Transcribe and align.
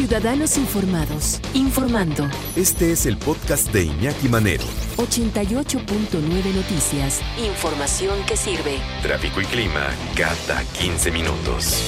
Ciudadanos 0.00 0.56
Informados, 0.56 1.42
informando. 1.52 2.26
Este 2.56 2.90
es 2.90 3.04
el 3.04 3.18
podcast 3.18 3.70
de 3.70 3.84
Iñaki 3.84 4.30
Manero. 4.30 4.64
88.9 4.96 6.54
Noticias. 6.54 7.20
Información 7.36 8.18
que 8.26 8.34
sirve. 8.34 8.78
Tráfico 9.02 9.42
y 9.42 9.44
clima 9.44 9.90
cada 10.16 10.64
15 10.64 11.10
minutos. 11.10 11.84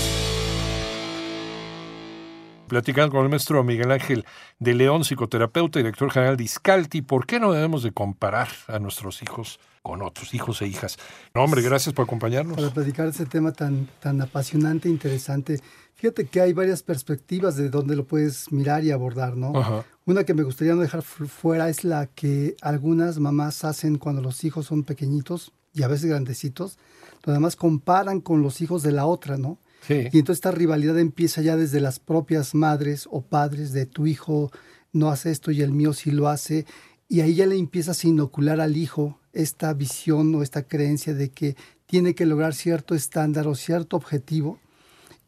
Platicando 2.68 3.12
con 3.12 3.24
el 3.24 3.30
maestro 3.30 3.64
Miguel 3.64 3.90
Ángel 3.90 4.26
de 4.58 4.74
León, 4.74 5.04
psicoterapeuta 5.04 5.80
y 5.80 5.82
director 5.82 6.10
general 6.10 6.36
de 6.36 6.44
Iscalti, 6.44 7.00
¿por 7.00 7.24
qué 7.24 7.40
no 7.40 7.50
debemos 7.52 7.82
de 7.82 7.92
comparar 7.92 8.48
a 8.68 8.78
nuestros 8.78 9.22
hijos 9.22 9.58
con 9.82 10.02
otros 10.02 10.32
hijos 10.34 10.62
e 10.62 10.66
hijas? 10.66 10.96
No, 11.34 11.42
hombre, 11.42 11.62
gracias 11.62 11.94
por 11.94 12.04
acompañarnos. 12.04 12.56
Para 12.56 12.70
platicar 12.72 13.08
ese 13.08 13.26
tema 13.26 13.52
tan, 13.52 13.88
tan 14.00 14.20
apasionante 14.20 14.88
e 14.88 14.92
interesante. 14.92 15.60
Fíjate 15.94 16.26
que 16.26 16.40
hay 16.40 16.52
varias 16.52 16.82
perspectivas 16.82 17.56
de 17.56 17.68
donde 17.68 17.94
lo 17.96 18.04
puedes 18.06 18.50
mirar 18.52 18.82
y 18.84 18.90
abordar, 18.90 19.36
¿no? 19.36 19.56
Ajá. 19.58 19.84
Una 20.04 20.24
que 20.24 20.34
me 20.34 20.42
gustaría 20.42 20.74
no 20.74 20.80
dejar 20.82 21.02
fu- 21.02 21.26
fuera 21.26 21.68
es 21.68 21.84
la 21.84 22.06
que 22.06 22.56
algunas 22.60 23.18
mamás 23.18 23.64
hacen 23.64 23.98
cuando 23.98 24.20
los 24.20 24.42
hijos 24.44 24.66
son 24.66 24.82
pequeñitos 24.82 25.52
y 25.74 25.82
a 25.84 25.88
veces 25.88 26.10
grandecitos, 26.10 26.76
donde 27.22 27.36
además 27.36 27.54
comparan 27.56 28.20
con 28.20 28.42
los 28.42 28.60
hijos 28.60 28.82
de 28.82 28.92
la 28.92 29.06
otra, 29.06 29.38
¿no? 29.38 29.58
Sí. 29.86 30.08
Y 30.12 30.18
entonces 30.18 30.38
esta 30.38 30.50
rivalidad 30.50 30.98
empieza 30.98 31.40
ya 31.40 31.56
desde 31.56 31.80
las 31.80 31.98
propias 32.00 32.54
madres 32.54 33.08
o 33.10 33.20
padres 33.22 33.72
de 33.72 33.86
tu 33.86 34.06
hijo 34.06 34.50
no 34.92 35.08
hace 35.10 35.30
esto 35.30 35.50
y 35.50 35.62
el 35.62 35.72
mío 35.72 35.92
sí 35.92 36.10
lo 36.10 36.28
hace. 36.28 36.66
Y 37.08 37.20
ahí 37.20 37.34
ya 37.34 37.46
le 37.46 37.56
empiezas 37.56 38.04
a 38.04 38.08
inocular 38.08 38.60
al 38.60 38.76
hijo 38.76 39.18
esta 39.32 39.72
visión 39.72 40.34
o 40.34 40.42
esta 40.42 40.62
creencia 40.62 41.14
de 41.14 41.30
que 41.30 41.56
tiene 41.86 42.14
que 42.14 42.26
lograr 42.26 42.54
cierto 42.54 42.94
estándar 42.94 43.46
o 43.46 43.54
cierto 43.54 43.96
objetivo. 43.96 44.58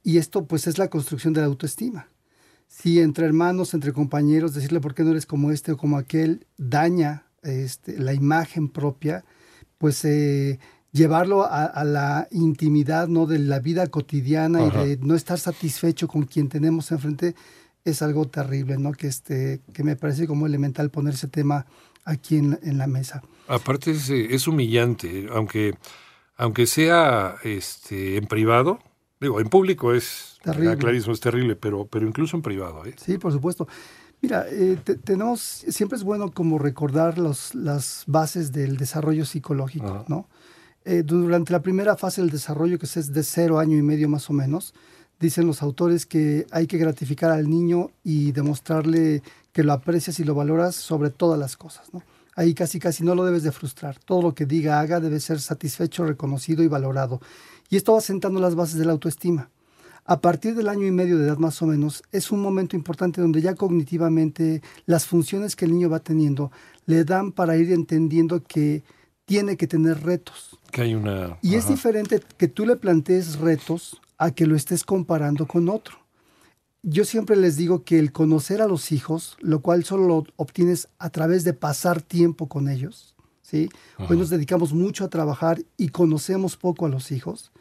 Y 0.03 0.19
esto 0.19 0.45
pues 0.45 0.67
es 0.67 0.79
la 0.79 0.89
construcción 0.89 1.33
de 1.33 1.41
la 1.41 1.47
autoestima. 1.47 2.09
Si 2.69 3.01
entre 3.01 3.27
hermanos, 3.27 3.75
entre 3.75 3.93
compañeros, 3.93 4.55
decirle 4.55 4.81
por 4.81 4.95
qué 4.95 5.05
no 5.05 5.11
eres 5.11 5.27
como 5.27 5.51
este 5.51 5.73
o 5.73 5.77
como 5.77 5.97
aquel, 5.97 6.47
daña 6.57 7.27
este, 7.43 7.99
la 7.99 8.13
imagen 8.13 8.69
propia, 8.69 9.25
pues 9.79 10.05
eh, 10.05 10.59
llevarlo 10.93 11.45
a, 11.45 11.65
a 11.65 11.85
la 11.85 12.29
intimidad 12.31 13.09
¿no? 13.09 13.27
de 13.27 13.39
la 13.39 13.61
vida 13.61 13.87
cotidiana 13.87 14.67
Ajá. 14.67 14.85
y 14.85 14.97
de 14.97 14.97
no 14.99 15.15
estar 15.15 15.39
satisfecho 15.39 16.09
con 16.09 16.25
quien 16.25 16.49
tenemos 16.49 16.91
enfrente 16.93 17.35
es 17.85 18.01
algo 18.01 18.27
terrible, 18.27 18.79
¿no? 18.79 18.93
Que, 18.93 19.09
este, 19.09 19.61
que 19.73 19.85
me 19.85 19.97
parece 19.97 20.27
como 20.27 20.47
elemental 20.47 20.91
poner 20.91 21.15
ese 21.15 21.29
tema 21.29 21.67
aquí 22.05 22.39
en, 22.39 22.59
en 22.63 22.79
la 22.79 22.87
mesa. 22.87 23.23
Aparte 23.49 23.91
es, 23.93 24.09
eh, 24.11 24.29
es 24.35 24.47
humillante, 24.49 25.29
aunque, 25.33 25.75
aunque 26.37 26.67
sea 26.67 27.37
este, 27.45 28.17
en 28.17 28.27
privado, 28.27 28.79
digo, 29.21 29.41
en 29.41 29.49
público 29.49 29.93
es 29.95 30.39
Terrible. 30.43 30.77
clarísimo, 30.79 31.13
es 31.15 31.21
terrible, 31.21 31.57
pero, 31.57 31.87
pero 31.87 32.07
incluso 32.07 32.37
en 32.37 32.43
privado. 32.43 32.85
¿eh? 32.87 32.95
Sí, 32.97 33.19
por 33.19 33.33
supuesto. 33.33 33.67
Mira, 34.23 34.47
eh, 34.51 34.79
te- 34.83 34.97
tenemos, 34.97 35.41
siempre 35.41 35.97
es 35.99 36.05
bueno 36.05 36.31
como 36.33 36.59
recordar 36.59 37.19
los, 37.19 37.55
las 37.55 38.05
bases 38.07 38.53
del 38.53 38.77
desarrollo 38.79 39.25
psicológico, 39.27 39.87
Ajá. 39.87 40.05
¿no? 40.09 40.29
Eh, 40.87 41.03
durante 41.03 41.53
la 41.53 41.61
primera 41.63 41.97
fase 41.97 42.21
del 42.23 42.31
desarrollo, 42.31 42.79
que 42.79 42.87
es 42.87 43.13
de 43.13 43.23
cero 43.23 43.59
año 43.59 43.77
y 43.77 43.83
medio 43.83 44.09
más 44.09 44.29
o 44.31 44.33
menos, 44.33 44.75
dicen 45.21 45.47
los 45.47 45.63
autores 45.63 46.05
que 46.07 46.47
hay 46.51 46.67
que 46.67 46.77
gratificar 46.79 47.31
al 47.31 47.49
niño 47.49 47.91
y 48.03 48.33
demostrarle 48.33 49.23
que 49.53 49.63
lo 49.63 49.73
aprecias 49.73 50.19
y 50.21 50.25
lo 50.25 50.35
valoras 50.35 50.75
sobre 50.75 51.11
todas 51.11 51.39
las 51.39 51.57
cosas, 51.57 51.93
¿no? 51.95 52.03
Ahí 52.37 52.55
casi 52.55 52.79
casi 52.79 53.05
no 53.05 53.15
lo 53.15 53.25
debes 53.25 53.43
de 53.43 53.53
frustrar. 53.53 53.99
Todo 53.99 54.23
lo 54.23 54.35
que 54.35 54.47
diga, 54.47 54.81
haga, 54.81 55.01
debe 55.01 55.21
ser 55.21 55.41
satisfecho, 55.41 56.05
reconocido 56.05 56.63
y 56.63 56.69
valorado. 56.69 57.21
Y 57.71 57.77
esto 57.77 57.93
va 57.93 58.01
sentando 58.01 58.41
las 58.41 58.55
bases 58.55 58.79
de 58.79 58.85
la 58.85 58.93
autoestima. 58.93 59.51
A 60.07 60.21
partir 60.21 60.55
del 60.55 60.69
año 60.69 60.87
y 60.87 60.91
medio 60.91 61.17
de 61.17 61.27
edad 61.27 61.39
más 61.39 61.63
o 61.63 61.67
menos, 61.67 62.03
es 62.13 62.31
un 62.31 62.41
momento 62.41 62.77
importante 62.77 63.23
donde 63.23 63.41
ya 63.41 63.55
cognitivamente 63.55 64.61
las 64.85 65.07
funciones 65.07 65.57
que 65.57 65.65
el 65.65 65.73
niño 65.73 65.89
va 65.89 66.01
teniendo 66.01 66.53
le 66.85 67.05
dan 67.05 67.33
para 67.33 67.57
ir 67.57 67.73
entendiendo 67.73 68.43
que 68.43 68.83
tiene 69.25 69.57
que 69.57 69.67
tener 69.67 70.03
retos. 70.03 70.59
Que 70.71 70.83
hay 70.83 70.95
una... 70.95 71.39
Y 71.41 71.55
es 71.55 71.69
diferente 71.69 72.21
que 72.37 72.49
tú 72.49 72.67
le 72.67 72.77
plantees 72.77 73.39
retos 73.39 74.01
a 74.19 74.31
que 74.31 74.47
lo 74.47 74.57
estés 74.57 74.85
comparando 74.85 75.47
con 75.47 75.71
otro. 75.71 76.04
Yo 76.87 77.07
siempre 77.07 77.35
les 77.35 77.57
digo 77.57 77.83
que 77.83 77.99
el 77.99 78.13
conocer 78.13 78.61
a 78.61 78.69
los 78.69 78.93
hijos, 78.93 79.39
lo 79.41 79.63
cual 79.63 79.85
solo 79.85 80.07
lo 80.07 80.27
obtienes 80.37 80.89
a 80.99 81.09
través 81.09 81.43
de 81.43 81.55
pasar 81.55 82.03
tiempo 82.03 82.47
con 82.47 82.69
ellos, 82.69 83.15
¿sí? 83.41 83.71
Hoy 83.97 84.19
nos 84.19 84.29
dedicamos 84.29 84.75
mucho 84.75 85.03
a 85.03 85.09
trabajar 85.09 85.63
y 85.79 85.89
conocemos 85.89 86.59
poco 86.59 86.85
a 86.85 86.91
los 86.91 87.11
hijos. 87.11 87.53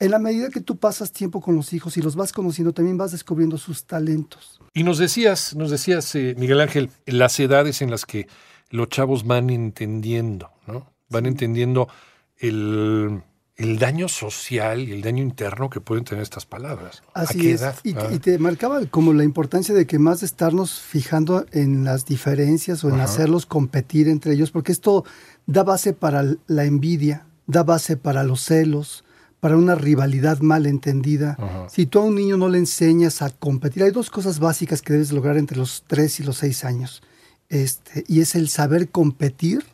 En 0.00 0.10
la 0.10 0.18
medida 0.18 0.50
que 0.50 0.60
tú 0.60 0.76
pasas 0.76 1.12
tiempo 1.12 1.40
con 1.40 1.54
los 1.54 1.72
hijos 1.72 1.96
y 1.98 2.02
los 2.02 2.16
vas 2.16 2.32
conociendo, 2.32 2.72
también 2.72 2.98
vas 2.98 3.12
descubriendo 3.12 3.58
sus 3.58 3.84
talentos. 3.84 4.60
Y 4.74 4.82
nos 4.82 4.98
decías, 4.98 5.54
nos 5.54 5.70
decías, 5.70 6.12
eh, 6.16 6.34
Miguel 6.36 6.60
Ángel, 6.60 6.90
las 7.06 7.38
edades 7.38 7.80
en 7.80 7.92
las 7.92 8.06
que 8.06 8.26
los 8.70 8.88
chavos 8.88 9.24
van 9.24 9.50
entendiendo, 9.50 10.50
¿no? 10.66 10.92
Van 11.08 11.26
entendiendo 11.26 11.88
el, 12.36 13.22
el 13.58 13.78
daño 13.78 14.08
social 14.08 14.88
y 14.88 14.92
el 14.92 15.02
daño 15.02 15.22
interno 15.22 15.68
que 15.68 15.80
pueden 15.80 16.04
tener 16.04 16.22
estas 16.22 16.46
palabras. 16.46 17.02
¿A 17.12 17.22
Así 17.22 17.38
qué 17.40 17.52
es. 17.52 17.60
edad? 17.60 17.76
Y, 17.82 17.94
Ah, 17.94 18.08
y 18.12 18.20
te 18.20 18.38
marcaba 18.38 18.80
como 18.86 19.12
la 19.12 19.24
importancia 19.24 19.74
de 19.74 19.84
que 19.86 19.98
más 19.98 20.20
de 20.20 20.26
estarnos 20.26 20.80
fijando 20.80 21.44
en 21.50 21.82
las 21.84 22.06
diferencias 22.06 22.84
o 22.84 22.88
en 22.88 23.00
hacerlos 23.00 23.46
competir 23.46 24.08
entre 24.08 24.32
ellos, 24.34 24.52
porque 24.52 24.70
esto 24.72 25.04
da 25.46 25.64
base 25.64 25.92
para 25.92 26.24
la 26.46 26.64
envidia, 26.64 27.26
da 27.48 27.64
base 27.64 27.96
para 27.96 28.22
los 28.22 28.42
celos, 28.44 29.04
para 29.40 29.56
una 29.56 29.74
rivalidad 29.74 30.38
mal 30.38 30.64
entendida. 30.66 31.36
Si 31.68 31.86
tú 31.86 31.98
a 31.98 32.04
un 32.04 32.14
niño 32.14 32.36
no 32.36 32.48
le 32.48 32.58
enseñas 32.58 33.22
a 33.22 33.30
competir, 33.30 33.82
hay 33.82 33.90
dos 33.90 34.08
cosas 34.10 34.38
básicas 34.38 34.82
que 34.82 34.92
debes 34.92 35.10
lograr 35.12 35.36
entre 35.36 35.56
los 35.58 35.82
3 35.88 36.20
y 36.20 36.22
los 36.22 36.38
6 36.38 36.64
años. 36.64 37.02
Este, 37.48 38.04
y 38.06 38.20
es 38.20 38.34
el 38.36 38.48
saber 38.48 38.88
competir 38.90 39.64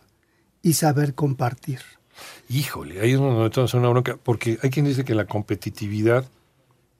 y 0.63 0.75
saber 0.75 1.15
compartir. 1.15 1.81
Híjole, 2.49 3.01
ahí 3.01 3.13
es 3.13 3.19
donde 3.19 3.45
entonces 3.45 3.75
una 3.75 3.89
bronca, 3.89 4.19
porque 4.23 4.59
hay 4.63 4.71
quien 4.71 4.85
dice 4.87 5.05
que 5.05 5.15
la 5.15 5.27
competitividad 5.27 6.25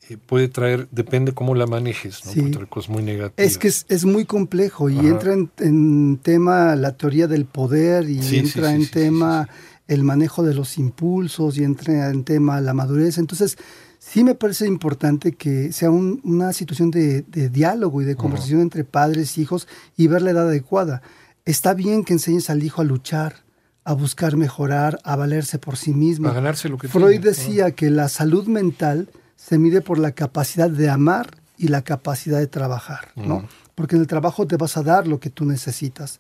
eh, 0.09 0.17
puede 0.19 0.49
traer, 0.49 0.89
depende 0.91 1.33
cómo 1.33 1.55
la 1.55 1.67
manejes, 1.67 2.25
¿no? 2.25 2.33
Sí. 2.33 2.41
Puede 2.41 2.53
traer 2.53 2.69
cosas 2.69 2.91
muy 2.91 3.03
negativas. 3.03 3.35
Es 3.53 3.59
que 3.59 3.69
es, 3.69 3.87
es 3.89 4.05
muy 4.05 4.25
complejo 4.25 4.89
y 4.91 4.99
Ajá. 4.99 5.09
entra 5.09 5.33
en, 5.33 5.51
en 5.59 6.19
tema 6.23 6.77
la 6.77 6.97
teoría 6.97 7.27
del 7.27 7.45
poder 7.47 8.09
y 8.09 8.23
Sí, 8.23 8.39
entra 8.39 8.69
sí, 8.71 8.75
en 8.77 8.91
tema 8.91 9.49
el 9.87 10.03
manejo 10.03 10.43
de 10.43 10.55
los 10.55 10.79
impulsos 10.79 11.59
y 11.59 11.65
entra 11.65 12.09
en 12.11 12.25
tema 12.25 12.61
la 12.61 12.73
madurez. 12.75 13.19
Entonces, 13.19 13.57
sí 13.99 14.25
me 14.25 14.35
parece 14.35 14.67
importante 14.67 15.33
que 15.33 15.73
sea 15.73 15.91
un- 15.91 16.21
una 16.25 16.53
situación 16.55 16.91
de, 16.91 17.23
de 17.23 17.49
diálogo 17.51 18.01
y 18.01 18.07
de 18.07 18.17
conversación 18.17 18.61
entre 18.61 18.85
padres, 18.85 19.37
hijos 19.39 19.69
y 19.97 20.07
ver 20.07 20.23
la 20.23 20.31
edad 20.31 20.49
adecuada. 20.49 21.03
Está 21.47 21.75
bien 21.75 22.05
que 22.05 22.15
enseñes 22.15 22.49
al 22.49 22.63
hijo 22.63 22.81
a 22.81 22.85
luchar, 22.85 23.44
a 23.85 23.93
buscar 23.93 24.37
mejorar, 24.37 24.99
a 25.05 25.15
valerse 25.17 25.59
por 25.59 25.77
sí 25.77 25.93
mismo. 25.93 26.29
A 26.29 26.33
ganarse 26.33 26.69
lo 26.69 26.79
que 26.79 26.89
Freud 26.89 27.21
tiene, 27.21 27.27
decía 27.27 27.71
que 27.73 27.91
la 27.91 28.09
salud 28.09 28.47
mental 28.47 29.09
se 29.37 29.59
mide 29.59 29.83
por 29.83 29.99
la 29.99 30.13
capacidad 30.13 30.71
de 30.71 30.89
amar 30.89 31.37
y 31.59 31.69
la 31.69 31.83
capacidad 31.83 32.39
de 32.39 32.47
trabajar, 32.47 33.13
¿no? 33.15 33.47
Porque 33.75 33.97
en 33.97 34.03
el 34.03 34.07
trabajo 34.07 34.47
te 34.47 34.57
vas 34.57 34.77
a 34.77 34.83
dar 34.83 35.07
lo 35.07 35.21
que 35.21 35.31
tú 35.31 35.45
necesitas. 35.45 36.19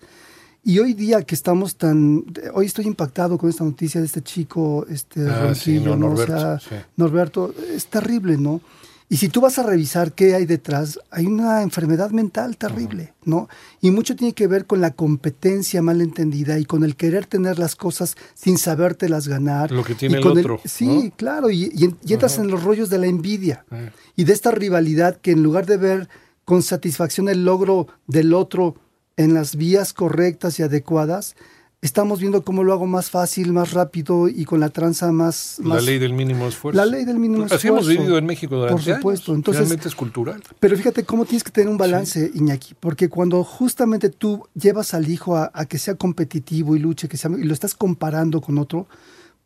Y 0.63 0.79
hoy 0.79 0.95
día 0.95 1.23
que 1.23 1.35
estamos 1.35 1.77
tan... 1.77 2.25
Hoy 2.55 2.67
estoy 2.67 2.87
impactado 2.87 3.37
con 3.37 3.51
esta 3.51 3.65
noticia 3.65 4.01
de 4.01 4.07
este 4.07 4.23
chico, 4.23 4.87
este 4.89 5.29
Ah, 5.29 5.55
sí, 5.55 5.79
no, 5.79 5.97
¿no? 5.97 6.07
O 6.07 6.11
Norberto, 6.11 6.39
sea, 6.39 6.59
sí. 6.59 6.85
Norberto, 6.97 7.55
es 7.75 7.87
terrible, 7.87 8.39
¿no? 8.39 8.61
Y 9.09 9.19
si 9.19 9.29
tú 9.29 9.41
vas 9.43 9.59
a 9.59 9.63
revisar 9.63 10.13
qué 10.13 10.35
hay 10.35 10.47
detrás, 10.47 10.99
hay 11.11 11.27
una 11.27 11.63
enfermedad 11.63 12.11
mental 12.11 12.57
terrible, 12.57 13.13
¿no? 13.25 13.49
Y 13.83 13.91
mucho 13.91 14.17
tiene 14.17 14.33
que 14.33 14.47
ver 14.47 14.67
con 14.67 14.81
la 14.81 14.93
competencia 14.93 15.83
mal 15.83 16.01
entendida 16.01 16.59
y 16.59 16.65
con 16.65 16.85
el 16.85 16.97
querer 16.97 17.27
tener 17.27 17.59
las 17.59 17.77
cosas 17.77 18.17
sin 18.35 18.57
sabértelas 18.57 19.29
ganar. 19.29 19.71
Lo 19.71 19.85
que 19.85 19.95
tiene 19.95 20.15
Y 20.15 20.19
el 20.19 20.23
con 20.23 20.39
otro, 20.39 20.61
sí, 20.65 20.87
¿no? 20.87 21.11
claro, 21.17 21.51
y, 21.51 21.71
y 21.75 21.85
en- 21.85 21.99
y 22.05 22.15
entras 22.15 22.35
Ajá. 22.35 22.43
en 22.45 22.51
los 22.51 22.63
rollos 22.65 22.89
de 22.89 22.99
la 22.99 23.07
envidia 23.07 23.65
Eh. 23.71 23.91
y 24.17 24.25
de 24.25 24.33
esta 24.33 24.51
rivalidad 24.51 25.17
que 25.21 25.33
en 25.33 25.43
lugar 25.43 25.67
de 25.67 25.77
ver 25.77 26.09
con 26.47 26.63
satisfacción 26.63 27.29
el 27.29 27.45
logro 27.45 27.87
del 28.07 28.33
otro 28.33 28.75
en 29.17 29.35
las 29.35 29.55
vías 29.57 29.93
correctas 29.93 30.59
y 30.59 30.63
adecuadas, 30.63 31.37
estamos 31.85 32.19
viendo 32.19 32.43
cómo 32.45 32.65
lo 32.65 32.73
hago 32.73 32.87
más 32.87 33.11
fácil, 33.11 33.53
más 33.53 33.73
rápido 33.73 34.29
y 34.29 34.47
con 34.47 34.59
la 34.59 34.71
tranza 34.71 35.13
más... 35.13 35.59
La 35.63 35.75
más- 35.75 35.85
ley 35.85 35.99
del 35.99 36.15
mínimo 36.15 36.47
esfuerzo. 36.49 36.77
La 36.79 36.87
ley 36.87 37.05
del 37.05 37.19
mínimo 37.19 37.45
Así 37.45 37.69
hemos 37.69 37.81
esfuerzo. 37.81 37.89
vivido 38.01 38.17
en 38.19 38.25
México 38.27 38.57
durante 38.57 38.83
Por 38.83 38.95
supuesto. 38.97 39.33
años. 39.33 39.39
Entonces, 39.41 39.61
Realmente 39.61 39.89
es 39.89 39.95
cultural. 39.95 40.43
pero 40.61 40.77
fíjate 40.79 41.05
cómo 41.05 41.27
tienes 41.27 41.45
que 41.45 41.51
tener 41.51 41.69
un 41.69 41.77
balance, 41.77 42.31
Iñaki, 42.35 42.75
porque 42.81 43.11
cuando 43.11 43.45
justamente 43.45 44.09
tú 44.09 44.49
llevas 44.55 44.95
al 44.95 45.09
hijo 45.11 45.37
a, 45.37 45.51
a 45.53 45.67
que 45.67 45.79
sea 45.79 45.95
competitivo 45.97 46.75
y 46.75 46.79
luche, 46.79 47.07
que 47.07 47.19
sea, 47.19 47.31
y 47.31 47.45
lo 47.45 47.53
estás 47.53 47.75
comparando 47.75 48.41
con 48.41 48.57
otro, 48.57 48.89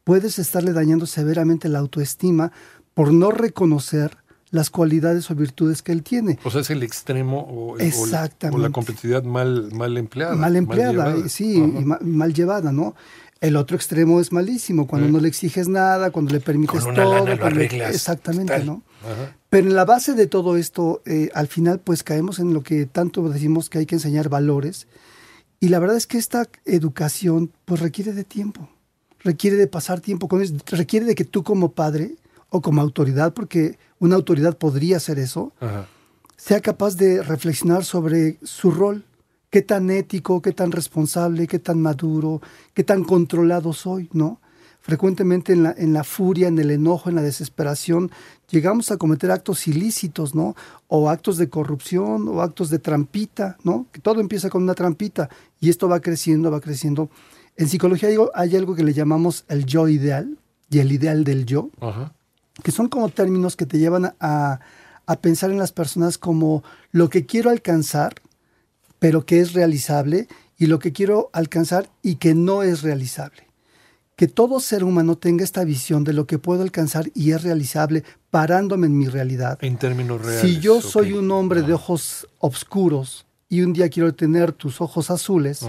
puedes 0.04 0.38
estarle 0.38 0.72
dañando 0.72 1.06
severamente 1.06 1.68
la 1.68 1.80
autoestima 1.80 2.52
por 2.94 3.12
no 3.12 3.32
reconocer 3.32 4.16
las 4.50 4.70
cualidades 4.70 5.30
o 5.30 5.34
virtudes 5.34 5.82
que 5.82 5.92
él 5.92 6.02
tiene. 6.02 6.38
O 6.44 6.50
sea, 6.50 6.62
es 6.62 6.70
el 6.70 6.82
extremo 6.82 7.40
o, 7.40 7.52
o- 7.52 7.72
o 7.72 7.76
la 7.76 7.84
Exactamente. 7.84 8.70
competitividad 8.72 9.22
mal, 9.24 9.70
mal 9.72 9.96
empleada. 9.96 10.34
mal 10.36 10.56
empleada, 10.56 11.14
eh, 11.16 11.28
sí, 11.28 11.54
y 11.56 11.84
ma- 11.84 11.98
mal 12.00 12.32
llevada, 12.32 12.72
¿no? 12.72 12.94
El 13.40 13.54
otro 13.56 13.76
extremo 13.76 14.20
es 14.20 14.32
malísimo, 14.32 14.86
cuando 14.88 15.08
no 15.08 15.20
le 15.20 15.28
exiges 15.28 15.68
nada, 15.68 16.10
cuando 16.10 16.32
le 16.32 16.40
permites 16.40 16.80
Con 16.80 16.92
una 16.94 17.02
todo. 17.04 17.14
lana 17.14 17.30
lo 17.34 17.38
cuando 17.40 17.60
le- 17.60 17.66
arreglas, 17.66 17.94
exactamente, 17.94 18.52
tal. 18.52 18.66
¿no? 18.66 18.82
Pero 19.48 19.68
en 19.68 19.76
la 19.76 19.84
base 19.84 20.14
de 20.14 20.26
todo 20.26 20.56
esto, 20.56 21.02
eh, 21.06 21.30
al 21.34 21.46
final, 21.46 21.78
pues 21.78 22.02
caemos 22.02 22.38
en 22.40 22.52
lo 22.52 22.62
que 22.62 22.86
tanto 22.86 23.28
decimos 23.28 23.70
que 23.70 23.78
hay 23.78 23.86
que 23.86 23.94
enseñar 23.94 24.28
valores. 24.28 24.88
Y 25.60 25.68
la 25.68 25.78
verdad 25.78 25.96
es 25.96 26.06
que 26.08 26.18
esta 26.18 26.48
educación, 26.64 27.52
pues 27.64 27.80
requiere 27.80 28.12
de 28.12 28.24
tiempo, 28.24 28.68
requiere 29.20 29.56
de 29.56 29.66
pasar 29.66 30.00
tiempo 30.00 30.26
con 30.28 30.40
ellos, 30.42 30.54
requiere 30.66 31.06
de 31.06 31.14
que 31.14 31.24
tú 31.24 31.42
como 31.44 31.72
padre 31.72 32.16
o 32.50 32.60
como 32.60 32.80
autoridad, 32.80 33.34
porque 33.34 33.78
una 33.98 34.16
autoridad 34.16 34.56
podría 34.56 35.00
ser 35.00 35.18
eso, 35.18 35.52
Ajá. 35.60 35.86
sea 36.36 36.60
capaz 36.60 36.96
de 36.96 37.22
reflexionar 37.22 37.84
sobre 37.84 38.38
su 38.42 38.70
rol, 38.70 39.04
qué 39.50 39.62
tan 39.62 39.90
ético, 39.90 40.42
qué 40.42 40.52
tan 40.52 40.72
responsable, 40.72 41.46
qué 41.46 41.58
tan 41.58 41.80
maduro, 41.80 42.40
qué 42.74 42.84
tan 42.84 43.04
controlado 43.04 43.72
soy, 43.72 44.08
¿no? 44.12 44.40
Frecuentemente 44.80 45.52
en 45.52 45.64
la, 45.64 45.74
en 45.76 45.92
la 45.92 46.02
furia, 46.02 46.48
en 46.48 46.58
el 46.58 46.70
enojo, 46.70 47.10
en 47.10 47.16
la 47.16 47.22
desesperación, 47.22 48.10
llegamos 48.48 48.90
a 48.90 48.96
cometer 48.96 49.30
actos 49.30 49.66
ilícitos, 49.68 50.34
¿no? 50.34 50.54
O 50.86 51.10
actos 51.10 51.36
de 51.36 51.50
corrupción 51.50 52.26
o 52.28 52.40
actos 52.40 52.70
de 52.70 52.78
trampita, 52.78 53.58
¿no? 53.64 53.86
Que 53.92 54.00
todo 54.00 54.20
empieza 54.20 54.48
con 54.48 54.62
una 54.62 54.74
trampita 54.74 55.28
y 55.60 55.68
esto 55.68 55.88
va 55.88 56.00
creciendo, 56.00 56.50
va 56.50 56.60
creciendo. 56.60 57.10
En 57.56 57.68
psicología 57.68 58.08
hay, 58.08 58.16
hay 58.34 58.56
algo 58.56 58.74
que 58.74 58.84
le 58.84 58.94
llamamos 58.94 59.44
el 59.48 59.66
yo 59.66 59.88
ideal 59.88 60.38
y 60.70 60.78
el 60.78 60.92
ideal 60.92 61.24
del 61.24 61.44
yo 61.44 61.70
Ajá. 61.80 62.14
Que 62.62 62.70
son 62.70 62.88
como 62.88 63.08
términos 63.08 63.56
que 63.56 63.66
te 63.66 63.78
llevan 63.78 64.14
a, 64.20 64.60
a 65.06 65.16
pensar 65.16 65.50
en 65.50 65.58
las 65.58 65.72
personas 65.72 66.18
como 66.18 66.62
lo 66.90 67.08
que 67.08 67.26
quiero 67.26 67.50
alcanzar, 67.50 68.14
pero 68.98 69.24
que 69.24 69.40
es 69.40 69.52
realizable, 69.52 70.28
y 70.58 70.66
lo 70.66 70.78
que 70.80 70.92
quiero 70.92 71.30
alcanzar 71.32 71.88
y 72.02 72.16
que 72.16 72.34
no 72.34 72.62
es 72.62 72.82
realizable. 72.82 73.46
Que 74.16 74.26
todo 74.26 74.58
ser 74.58 74.82
humano 74.82 75.16
tenga 75.16 75.44
esta 75.44 75.62
visión 75.62 76.02
de 76.02 76.12
lo 76.12 76.26
que 76.26 76.38
puedo 76.38 76.62
alcanzar 76.62 77.08
y 77.14 77.30
es 77.30 77.42
realizable 77.44 78.02
parándome 78.30 78.88
en 78.88 78.98
mi 78.98 79.06
realidad. 79.06 79.58
En 79.62 79.78
términos 79.78 80.20
reales. 80.20 80.40
Si 80.40 80.58
yo 80.58 80.82
soy 80.82 81.12
un 81.12 81.30
hombre 81.30 81.62
de 81.62 81.72
ojos 81.72 82.26
oscuros 82.40 83.24
y 83.48 83.62
un 83.62 83.72
día 83.72 83.88
quiero 83.88 84.12
tener 84.14 84.52
tus 84.52 84.80
ojos 84.80 85.10
azules. 85.10 85.64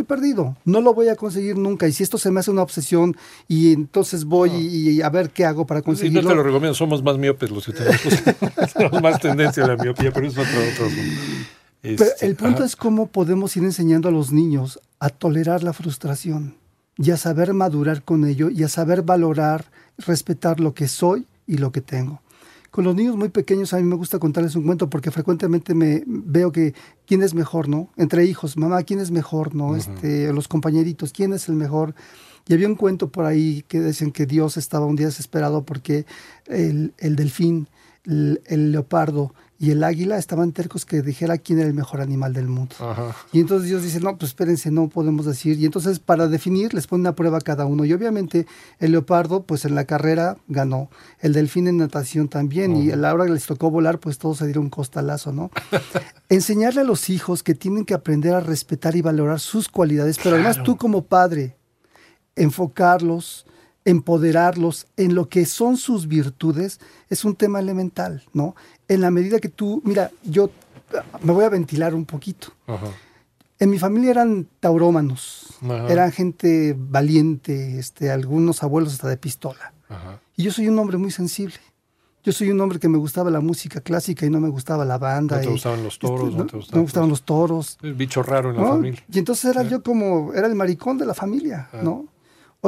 Estoy 0.00 0.04
perdido. 0.04 0.56
No 0.66 0.80
lo 0.82 0.92
voy 0.92 1.08
a 1.08 1.16
conseguir 1.16 1.56
nunca. 1.56 1.88
Y 1.88 1.92
si 1.92 2.02
esto 2.02 2.18
se 2.18 2.30
me 2.30 2.40
hace 2.40 2.50
una 2.50 2.62
obsesión 2.62 3.16
y 3.48 3.72
entonces 3.72 4.24
voy 4.26 4.50
y, 4.50 4.90
y 4.90 5.02
a 5.02 5.08
ver 5.08 5.30
qué 5.30 5.44
hago 5.46 5.66
para 5.66 5.80
Sí, 5.80 5.84
conseguirlo. 5.86 6.22
no 6.22 6.28
te 6.28 6.34
lo 6.34 6.42
recomiendo, 6.42 6.74
somos 6.74 7.02
más 7.02 7.16
miopes 7.16 7.50
los 7.50 7.64
que 7.64 7.72
tenemos, 7.72 8.00
tenemos 8.74 9.02
más 9.02 9.20
tendencia 9.20 9.64
a 9.64 9.68
la 9.68 9.76
miopía, 9.76 10.12
pero 10.12 10.26
es 10.26 10.34
otro, 10.36 10.44
otro. 10.74 10.86
Pero 11.82 12.04
Este, 12.04 12.26
el 12.26 12.36
punto 12.36 12.58
ajá. 12.58 12.64
es 12.66 12.76
cómo 12.76 13.06
podemos 13.06 13.56
ir 13.56 13.64
enseñando 13.64 14.08
a 14.08 14.12
los 14.12 14.32
niños 14.32 14.80
a 14.98 15.08
tolerar 15.08 15.62
la 15.62 15.72
frustración 15.72 16.54
y 16.98 17.10
a 17.10 17.16
saber 17.16 17.54
madurar 17.54 18.02
con 18.02 18.26
ello 18.26 18.50
y 18.50 18.62
a 18.64 18.68
saber 18.68 19.02
valorar, 19.02 19.64
respetar 19.98 20.60
lo 20.60 20.74
que 20.74 20.88
soy 20.88 21.26
y 21.46 21.58
lo 21.58 21.72
que 21.72 21.80
tengo. 21.80 22.20
Con 22.76 22.84
los 22.84 22.94
niños 22.94 23.16
muy 23.16 23.30
pequeños 23.30 23.72
a 23.72 23.78
mí 23.78 23.84
me 23.84 23.94
gusta 23.94 24.18
contarles 24.18 24.54
un 24.54 24.64
cuento 24.64 24.90
porque 24.90 25.10
frecuentemente 25.10 25.74
me 25.74 26.02
veo 26.06 26.52
que 26.52 26.74
quién 27.06 27.22
es 27.22 27.32
mejor, 27.32 27.70
¿no? 27.70 27.88
Entre 27.96 28.26
hijos, 28.26 28.58
mamá, 28.58 28.82
quién 28.82 29.00
es 29.00 29.10
mejor, 29.10 29.54
¿no? 29.54 29.76
Este, 29.76 30.30
los 30.34 30.46
compañeritos, 30.46 31.10
quién 31.10 31.32
es 31.32 31.48
el 31.48 31.54
mejor. 31.54 31.94
Y 32.46 32.52
había 32.52 32.68
un 32.68 32.74
cuento 32.74 33.10
por 33.10 33.24
ahí 33.24 33.64
que 33.66 33.80
dicen 33.80 34.12
que 34.12 34.26
Dios 34.26 34.58
estaba 34.58 34.84
un 34.84 34.94
día 34.94 35.06
desesperado 35.06 35.64
porque 35.64 36.04
el, 36.44 36.92
el 36.98 37.16
delfín, 37.16 37.66
el, 38.04 38.42
el 38.44 38.72
leopardo 38.72 39.32
y 39.58 39.70
el 39.70 39.82
águila 39.82 40.18
estaban 40.18 40.52
tercos 40.52 40.84
que 40.84 41.00
dijera 41.00 41.38
quién 41.38 41.58
era 41.58 41.68
el 41.68 41.74
mejor 41.74 42.02
animal 42.02 42.34
del 42.34 42.48
mundo. 42.48 42.76
Ajá. 42.78 43.16
Y 43.32 43.40
entonces 43.40 43.68
Dios 43.68 43.82
dice, 43.82 44.00
no, 44.00 44.16
pues 44.18 44.30
espérense, 44.30 44.70
no 44.70 44.88
podemos 44.88 45.24
decir. 45.24 45.58
Y 45.58 45.64
entonces 45.64 45.98
para 45.98 46.28
definir 46.28 46.74
les 46.74 46.86
pone 46.86 47.00
una 47.00 47.14
prueba 47.14 47.38
a 47.38 47.40
cada 47.40 47.64
uno. 47.64 47.84
Y 47.86 47.92
obviamente 47.94 48.46
el 48.78 48.92
leopardo, 48.92 49.44
pues 49.44 49.64
en 49.64 49.74
la 49.74 49.84
carrera 49.84 50.36
ganó. 50.48 50.90
El 51.20 51.32
delfín 51.32 51.68
en 51.68 51.78
natación 51.78 52.28
también. 52.28 52.76
Y 52.76 52.90
a 52.90 52.96
la 52.96 53.14
hora 53.14 53.24
que 53.24 53.32
les 53.32 53.46
tocó 53.46 53.70
volar, 53.70 53.98
pues 53.98 54.18
todos 54.18 54.38
se 54.38 54.44
dieron 54.44 54.64
un 54.64 54.70
costalazo, 54.70 55.32
¿no? 55.32 55.50
Enseñarle 56.28 56.82
a 56.82 56.84
los 56.84 57.08
hijos 57.08 57.42
que 57.42 57.54
tienen 57.54 57.86
que 57.86 57.94
aprender 57.94 58.34
a 58.34 58.40
respetar 58.40 58.94
y 58.94 59.00
valorar 59.00 59.40
sus 59.40 59.68
cualidades, 59.68 60.18
pero 60.22 60.36
además 60.36 60.62
tú 60.62 60.76
como 60.76 61.06
padre, 61.06 61.56
enfocarlos, 62.34 63.45
empoderarlos 63.86 64.86
en 64.98 65.14
lo 65.14 65.28
que 65.30 65.46
son 65.46 65.76
sus 65.78 66.06
virtudes, 66.08 66.80
es 67.08 67.24
un 67.24 67.34
tema 67.34 67.60
elemental, 67.60 68.22
¿no? 68.34 68.54
En 68.88 69.00
la 69.00 69.10
medida 69.10 69.38
que 69.38 69.48
tú, 69.48 69.80
mira, 69.84 70.10
yo 70.24 70.50
ah, 70.94 71.02
me 71.22 71.32
voy 71.32 71.44
a 71.44 71.48
ventilar 71.48 71.94
un 71.94 72.04
poquito. 72.04 72.48
Ajá. 72.66 72.88
En 73.58 73.70
mi 73.70 73.78
familia 73.78 74.10
eran 74.10 74.46
taurómanos, 74.60 75.46
Ajá. 75.62 75.88
eran 75.88 76.12
gente 76.12 76.74
valiente, 76.76 77.78
este, 77.78 78.10
algunos 78.10 78.62
abuelos 78.62 78.92
hasta 78.92 79.08
de 79.08 79.16
pistola. 79.16 79.72
Ajá. 79.88 80.20
Y 80.36 80.42
yo 80.42 80.52
soy 80.52 80.68
un 80.68 80.78
hombre 80.78 80.98
muy 80.98 81.10
sensible. 81.10 81.54
Yo 82.24 82.32
soy 82.32 82.50
un 82.50 82.60
hombre 82.60 82.80
que 82.80 82.88
me 82.88 82.98
gustaba 82.98 83.30
la 83.30 83.38
música 83.40 83.80
clásica 83.80 84.26
y 84.26 84.30
no 84.30 84.40
me 84.40 84.48
gustaba 84.48 84.84
la 84.84 84.98
banda. 84.98 85.36
No 85.36 85.42
te 85.42 85.48
y- 85.48 85.52
gustaban 85.52 85.84
los 85.84 85.96
toros, 86.00 86.28
este, 86.30 86.38
no 86.38 86.46
te 86.46 86.56
gustaban 86.56 86.78
me 86.80 86.82
gustaban 86.82 87.08
los 87.08 87.22
toros. 87.22 87.78
El 87.82 87.94
bicho 87.94 88.20
raro 88.24 88.50
en 88.50 88.56
la 88.56 88.62
¿no? 88.62 88.68
familia. 88.70 89.02
Y 89.12 89.18
entonces 89.20 89.44
era 89.54 89.62
yo 89.62 89.80
como, 89.82 90.34
era 90.34 90.48
el 90.48 90.56
maricón 90.56 90.98
de 90.98 91.06
la 91.06 91.14
familia, 91.14 91.68
Ah. 91.72 91.80
¿no? 91.84 92.06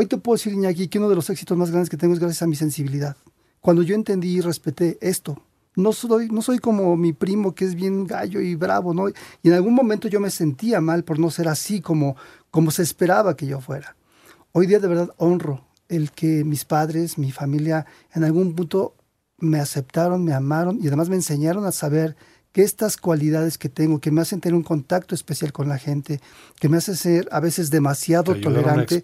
Hoy 0.00 0.06
te 0.06 0.16
puedo 0.16 0.36
decir, 0.36 0.52
Iñaki, 0.52 0.86
que 0.86 1.00
uno 1.00 1.08
de 1.08 1.16
los 1.16 1.28
éxitos 1.28 1.58
más 1.58 1.70
grandes 1.72 1.90
que 1.90 1.96
tengo 1.96 2.14
es 2.14 2.20
gracias 2.20 2.42
a 2.42 2.46
mi 2.46 2.54
sensibilidad. 2.54 3.16
Cuando 3.60 3.82
yo 3.82 3.96
entendí 3.96 4.28
y 4.28 4.40
respeté 4.40 4.96
esto, 5.00 5.42
no 5.74 5.92
soy, 5.92 6.28
no 6.28 6.40
soy 6.40 6.60
como 6.60 6.96
mi 6.96 7.12
primo 7.12 7.52
que 7.52 7.64
es 7.64 7.74
bien 7.74 8.06
gallo 8.06 8.40
y 8.40 8.54
bravo, 8.54 8.94
¿no? 8.94 9.08
Y 9.08 9.14
en 9.42 9.54
algún 9.54 9.74
momento 9.74 10.06
yo 10.06 10.20
me 10.20 10.30
sentía 10.30 10.80
mal 10.80 11.02
por 11.02 11.18
no 11.18 11.32
ser 11.32 11.48
así 11.48 11.80
como, 11.80 12.14
como 12.52 12.70
se 12.70 12.84
esperaba 12.84 13.34
que 13.34 13.46
yo 13.46 13.60
fuera. 13.60 13.96
Hoy 14.52 14.68
día 14.68 14.78
de 14.78 14.86
verdad 14.86 15.10
honro 15.16 15.64
el 15.88 16.12
que 16.12 16.44
mis 16.44 16.64
padres, 16.64 17.18
mi 17.18 17.32
familia, 17.32 17.84
en 18.14 18.22
algún 18.22 18.54
punto 18.54 18.94
me 19.38 19.58
aceptaron, 19.58 20.22
me 20.22 20.32
amaron 20.32 20.78
y 20.80 20.86
además 20.86 21.08
me 21.08 21.16
enseñaron 21.16 21.66
a 21.66 21.72
saber 21.72 22.14
que 22.58 22.64
estas 22.64 22.96
cualidades 22.96 23.56
que 23.56 23.68
tengo, 23.68 24.00
que 24.00 24.10
me 24.10 24.20
hacen 24.20 24.40
tener 24.40 24.56
un 24.56 24.64
contacto 24.64 25.14
especial 25.14 25.52
con 25.52 25.68
la 25.68 25.78
gente, 25.78 26.20
que 26.58 26.68
me 26.68 26.76
hacen 26.78 26.96
ser 26.96 27.28
a 27.30 27.38
veces 27.38 27.70
demasiado 27.70 28.34
Te 28.34 28.40
tolerante, 28.40 29.00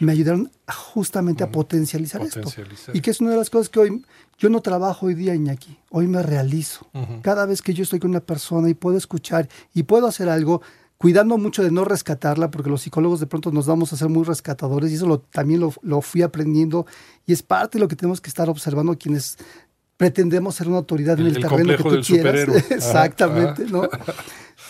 me 0.00 0.12
ayudaron 0.12 0.50
justamente 0.68 1.42
a 1.42 1.50
potencializar, 1.50 2.20
Potencializar. 2.20 2.74
esto. 2.74 2.92
Y 2.92 3.00
que 3.00 3.10
es 3.10 3.22
una 3.22 3.30
de 3.30 3.38
las 3.38 3.48
cosas 3.48 3.70
que 3.70 3.78
hoy 3.80 4.04
yo 4.36 4.50
no 4.50 4.60
trabajo 4.60 5.06
hoy 5.06 5.14
día, 5.14 5.34
Iñaki, 5.34 5.78
hoy 5.88 6.08
me 6.08 6.22
realizo. 6.22 6.88
Cada 7.22 7.46
vez 7.46 7.62
que 7.62 7.72
yo 7.72 7.84
estoy 7.84 8.00
con 8.00 8.10
una 8.10 8.20
persona 8.20 8.68
y 8.68 8.74
puedo 8.74 8.98
escuchar 8.98 9.48
y 9.72 9.84
puedo 9.84 10.06
hacer 10.06 10.28
algo, 10.28 10.60
cuidando 10.98 11.38
mucho 11.38 11.62
de 11.62 11.70
no 11.70 11.86
rescatarla, 11.86 12.50
porque 12.50 12.68
los 12.68 12.82
psicólogos 12.82 13.18
de 13.18 13.26
pronto 13.26 13.50
nos 13.50 13.64
vamos 13.66 13.94
a 13.94 13.96
ser 13.96 14.10
muy 14.10 14.24
rescatadores 14.24 14.90
y 14.92 14.96
eso 14.96 15.06
lo- 15.06 15.20
también 15.20 15.60
lo, 15.60 15.72
lo 15.80 16.02
fui 16.02 16.20
aprendiendo 16.20 16.84
y 17.24 17.32
es 17.32 17.42
parte 17.42 17.78
de 17.78 17.80
lo 17.80 17.88
que 17.88 17.96
tenemos 17.96 18.20
que 18.20 18.28
estar 18.28 18.50
observando 18.50 18.98
quienes 18.98 19.38
pretendemos 20.00 20.54
ser 20.54 20.66
una 20.66 20.78
autoridad 20.78 21.20
en 21.20 21.26
El- 21.26 21.40
terreno 21.42 21.76
que 21.76 21.82
tú 21.82 21.90
del 21.90 22.02
quieras. 22.02 22.48
Exactamente, 22.70 23.64
ajá. 23.64 23.70
¿no? 23.70 23.82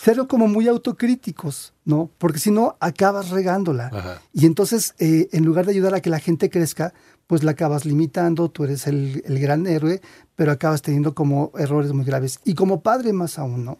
Ser 0.02 0.26
como 0.26 0.49
muy 0.49 0.66
autocríticos, 0.66 1.72
¿no? 1.84 2.10
Porque 2.18 2.40
si 2.40 2.50
no, 2.50 2.76
acabas 2.80 3.30
regándola. 3.30 3.90
Ajá. 3.92 4.20
Y 4.32 4.46
entonces, 4.46 4.96
eh, 4.99 5.28
en 5.30 5.44
lugar 5.44 5.66
de 5.66 5.70
ayudar 5.70 5.94
a 5.94 6.00
que 6.00 6.10
la 6.10 6.18
gente 6.18 6.50
crezca, 6.50 6.92
pues 7.28 7.44
la 7.44 7.52
acabas 7.52 7.84
limitando, 7.84 8.50
tú 8.50 8.64
eres 8.64 8.88
el, 8.88 9.22
el 9.25 9.38
gran 9.38 9.68
héroe, 9.68 10.00
pero 10.34 10.50
acabas 10.50 10.82
teniendo 10.82 11.14
como 11.14 11.52
errores 11.56 11.92
muy 11.92 12.04
graves. 12.04 12.40
Y 12.44 12.54
como 12.54 12.82
padre 12.82 13.12
más 13.12 13.38
aún, 13.38 13.64
¿no? 13.64 13.78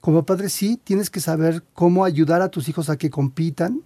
Como 0.00 0.24
padre 0.24 0.50
sí, 0.50 0.78
tienes 0.84 1.10
que 1.10 1.18
saber 1.18 1.64
cómo 1.74 2.04
ayudar 2.04 2.42
a 2.42 2.48
tus 2.48 2.68
hijos 2.68 2.88
a 2.90 2.96
que 2.96 3.10
compitan. 3.10 3.82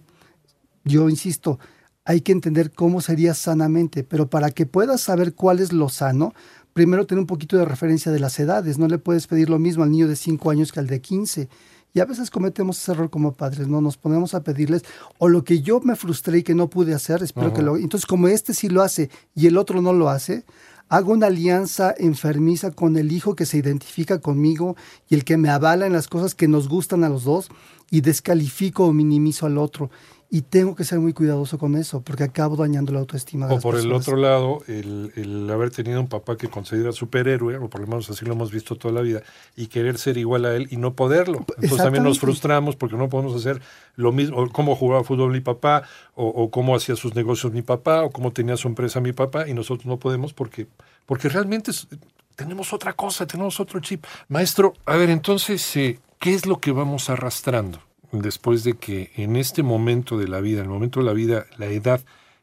Yo 0.83 1.09
insisto, 1.09 1.57
hay 2.05 2.21
que 2.21 2.31
entender 2.31 2.71
cómo 2.71 3.01
sería 3.01 3.33
sanamente, 3.33 4.03
pero 4.03 4.29
para 4.29 4.51
que 4.51 4.67
puedas 4.67 5.01
saber 5.01 5.33
cuál 5.33 5.59
es 5.61 5.73
lo 5.73 5.89
sano, 5.89 6.33
primero 6.77 7.07
tener 7.07 7.21
un 7.21 7.25
poquito 7.25 7.57
de 7.57 7.65
referencia 7.65 8.11
de 8.11 8.19
las 8.19 8.39
edades. 8.39 8.77
No 8.77 8.87
le 8.87 8.99
puedes 8.99 9.25
pedir 9.25 9.49
lo 9.49 9.57
mismo 9.57 9.81
al 9.81 9.89
niño 9.89 10.07
de 10.07 10.15
5 10.15 10.51
años 10.51 10.71
que 10.71 10.79
al 10.79 10.85
de 10.85 11.01
15. 11.01 11.49
Y 11.95 11.99
a 11.99 12.05
veces 12.05 12.29
cometemos 12.29 12.79
ese 12.79 12.91
error 12.91 13.09
como 13.09 13.33
padres, 13.33 13.67
¿no? 13.67 13.81
Nos 13.81 13.97
ponemos 13.97 14.35
a 14.35 14.43
pedirles, 14.43 14.83
o 15.17 15.27
lo 15.27 15.43
que 15.43 15.61
yo 15.61 15.79
me 15.79 15.95
frustré 15.95 16.37
y 16.37 16.43
que 16.43 16.53
no 16.53 16.69
pude 16.69 16.93
hacer, 16.93 17.23
espero 17.23 17.51
que 17.51 17.63
lo... 17.63 17.77
Entonces, 17.77 18.05
como 18.05 18.27
este 18.27 18.53
sí 18.53 18.69
lo 18.69 18.83
hace 18.83 19.09
y 19.33 19.47
el 19.47 19.57
otro 19.57 19.81
no 19.81 19.91
lo 19.91 20.07
hace, 20.09 20.45
hago 20.87 21.13
una 21.13 21.25
alianza 21.25 21.95
enfermiza 21.97 22.69
con 22.69 22.95
el 22.95 23.11
hijo 23.11 23.35
que 23.35 23.47
se 23.47 23.57
identifica 23.57 24.19
conmigo 24.19 24.75
y 25.09 25.15
el 25.15 25.23
que 25.23 25.37
me 25.37 25.49
avala 25.49 25.87
en 25.87 25.93
las 25.93 26.07
cosas 26.07 26.35
que 26.35 26.47
nos 26.47 26.69
gustan 26.69 27.03
a 27.03 27.09
los 27.09 27.23
dos 27.23 27.49
y 27.89 28.01
descalifico 28.01 28.85
o 28.85 28.93
minimizo 28.93 29.47
al 29.47 29.57
otro. 29.57 29.89
Y 30.29 30.41
tengo 30.41 30.75
que 30.75 30.83
ser 30.83 30.99
muy 30.99 31.13
cuidadoso 31.13 31.57
con 31.57 31.77
eso, 31.77 32.01
porque 32.01 32.25
acabo 32.25 32.57
dañando 32.57 32.91
la 32.91 32.99
autoestima 32.99 33.47
de 33.47 33.53
O 33.53 33.55
las 33.55 33.63
por 33.63 33.75
el 33.77 33.93
otro 33.93 34.17
lado, 34.17 34.61
el, 34.67 35.13
el 35.15 35.49
haber 35.49 35.71
tenido 35.71 36.01
un 36.01 36.09
papá 36.09 36.35
que 36.35 36.49
considera 36.49 36.91
superhéroe, 36.91 37.55
o 37.55 37.69
por 37.69 37.79
lo 37.79 37.87
menos 37.87 38.09
así 38.09 38.25
lo 38.25 38.33
hemos 38.33 38.51
visto 38.51 38.75
toda 38.75 38.93
la 38.93 38.99
vida, 38.99 39.23
y 39.55 39.67
querer 39.67 39.97
ser 39.97 40.17
igual 40.17 40.43
a 40.43 40.53
él 40.53 40.67
y 40.69 40.75
no 40.75 40.95
poderlo. 40.95 41.45
Entonces 41.55 41.77
también 41.77 42.03
nos 42.03 42.19
frustramos 42.19 42.75
porque 42.75 42.97
no 42.97 43.07
podemos 43.07 43.35
hacer 43.37 43.61
lo 43.95 44.11
mismo, 44.11 44.35
o 44.37 44.49
cómo 44.49 44.75
jugaba 44.75 45.05
fútbol 45.05 45.31
mi 45.31 45.39
papá, 45.39 45.83
o, 46.13 46.27
o 46.27 46.51
cómo 46.51 46.75
hacía 46.75 46.97
sus 46.97 47.15
negocios 47.15 47.53
mi 47.53 47.61
papá, 47.61 48.03
o 48.03 48.09
cómo 48.09 48.33
tenía 48.33 48.57
su 48.57 48.67
empresa 48.67 48.99
mi 48.99 49.13
papá, 49.13 49.47
y 49.47 49.53
nosotros 49.53 49.85
no 49.85 49.97
podemos 49.97 50.33
porque, 50.33 50.67
porque 51.05 51.29
realmente 51.29 51.71
es- 51.71 51.87
tenemos 52.35 52.73
otra 52.73 52.91
cosa, 52.91 53.25
tenemos 53.25 53.61
otro 53.61 53.79
chip. 53.79 54.03
Maestro, 54.27 54.73
a 54.85 54.97
ver, 54.97 55.09
entonces, 55.09 55.73
eh, 55.77 55.99
¿qué 56.19 56.33
es 56.33 56.45
lo 56.45 56.59
que 56.59 56.73
vamos 56.73 57.09
arrastrando? 57.09 57.79
Después 58.11 58.63
de 58.63 58.73
que 58.73 59.11
en 59.15 59.35
este 59.35 59.63
momento 59.63 60.17
de 60.17 60.27
la 60.27 60.39
vida, 60.41 60.59
en 60.59 60.65
el 60.65 60.71
momento 60.71 60.99
de 60.99 61.05
la 61.05 61.13
vida, 61.13 61.45
la 61.57 61.67
edad 61.67 62.01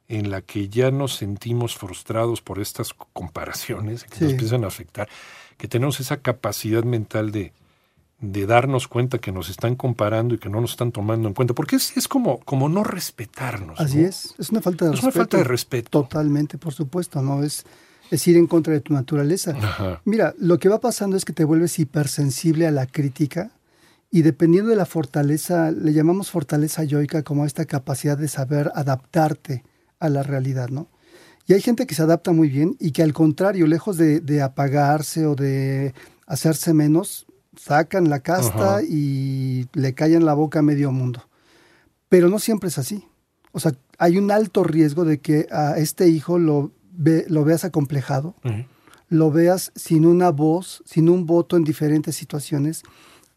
en 0.08 0.30
la 0.30 0.42
que 0.42 0.68
ya 0.68 0.90
nos 0.90 1.14
sentimos 1.14 1.76
frustrados 1.76 2.42
por 2.42 2.60
estas 2.60 2.92
comparaciones 3.12 4.04
que 4.04 4.24
nos 4.24 4.32
empiezan 4.32 4.64
a 4.64 4.68
afectar, 4.68 5.08
que 5.56 5.68
tenemos 5.68 5.98
esa 6.00 6.18
capacidad 6.18 6.84
mental 6.84 7.32
de, 7.32 7.52
de 8.20 8.46
darnos 8.46 8.86
cuenta 8.86 9.18
que 9.18 9.32
nos 9.32 9.48
están 9.48 9.76
comparando 9.76 10.34
y 10.34 10.38
que 10.38 10.50
no 10.50 10.60
nos 10.60 10.72
están 10.72 10.92
tomando 10.92 11.28
en 11.28 11.34
cuenta, 11.34 11.54
porque 11.54 11.76
es, 11.76 11.96
es 11.96 12.06
como, 12.06 12.40
como 12.40 12.68
no 12.68 12.84
respetarnos. 12.84 13.80
Así 13.80 14.00
es, 14.00 14.34
es 14.38 14.50
una 14.50 14.60
falta 14.60 14.84
de 14.84 14.92
es 14.92 14.96
respeto. 14.96 15.16
una 15.16 15.24
falta 15.24 15.36
de 15.38 15.44
respeto. 15.44 16.02
Totalmente, 16.02 16.58
por 16.58 16.74
supuesto, 16.74 17.22
no 17.22 17.42
es, 17.42 17.64
es 18.10 18.28
ir 18.28 18.36
en 18.36 18.46
contra 18.46 18.74
de 18.74 18.80
tu 18.80 18.92
naturaleza. 18.92 20.00
Mira, 20.04 20.34
lo 20.38 20.58
que 20.58 20.68
va 20.68 20.80
pasando 20.80 21.16
es 21.16 21.24
que 21.24 21.32
te 21.32 21.44
vuelves 21.44 21.78
hipersensible 21.78 22.66
a 22.66 22.70
la 22.70 22.86
crítica 22.86 23.52
y 24.14 24.22
dependiendo 24.22 24.70
de 24.70 24.76
la 24.76 24.86
fortaleza, 24.86 25.72
le 25.72 25.92
llamamos 25.92 26.30
fortaleza 26.30 26.84
yoica 26.84 27.24
como 27.24 27.46
esta 27.46 27.64
capacidad 27.64 28.16
de 28.16 28.28
saber 28.28 28.70
adaptarte 28.76 29.64
a 29.98 30.08
la 30.08 30.22
realidad, 30.22 30.68
¿no? 30.68 30.86
Y 31.48 31.54
hay 31.54 31.60
gente 31.60 31.84
que 31.84 31.96
se 31.96 32.02
adapta 32.02 32.30
muy 32.30 32.48
bien 32.48 32.76
y 32.78 32.92
que 32.92 33.02
al 33.02 33.12
contrario, 33.12 33.66
lejos 33.66 33.96
de, 33.96 34.20
de 34.20 34.40
apagarse 34.40 35.26
o 35.26 35.34
de 35.34 35.94
hacerse 36.28 36.72
menos, 36.74 37.26
sacan 37.56 38.08
la 38.08 38.20
casta 38.20 38.84
y 38.84 39.66
le 39.72 39.94
callan 39.94 40.24
la 40.24 40.34
boca 40.34 40.60
a 40.60 40.62
medio 40.62 40.92
mundo. 40.92 41.28
Pero 42.08 42.28
no 42.28 42.38
siempre 42.38 42.68
es 42.68 42.78
así. 42.78 43.08
O 43.50 43.58
sea, 43.58 43.72
hay 43.98 44.16
un 44.16 44.30
alto 44.30 44.62
riesgo 44.62 45.04
de 45.04 45.18
que 45.18 45.48
a 45.50 45.76
este 45.76 46.06
hijo 46.06 46.38
lo, 46.38 46.70
ve, 46.92 47.24
lo 47.26 47.42
veas 47.42 47.64
acomplejado, 47.64 48.36
lo 49.08 49.32
veas 49.32 49.72
sin 49.74 50.06
una 50.06 50.30
voz, 50.30 50.84
sin 50.86 51.08
un 51.08 51.26
voto 51.26 51.56
en 51.56 51.64
diferentes 51.64 52.14
situaciones, 52.14 52.84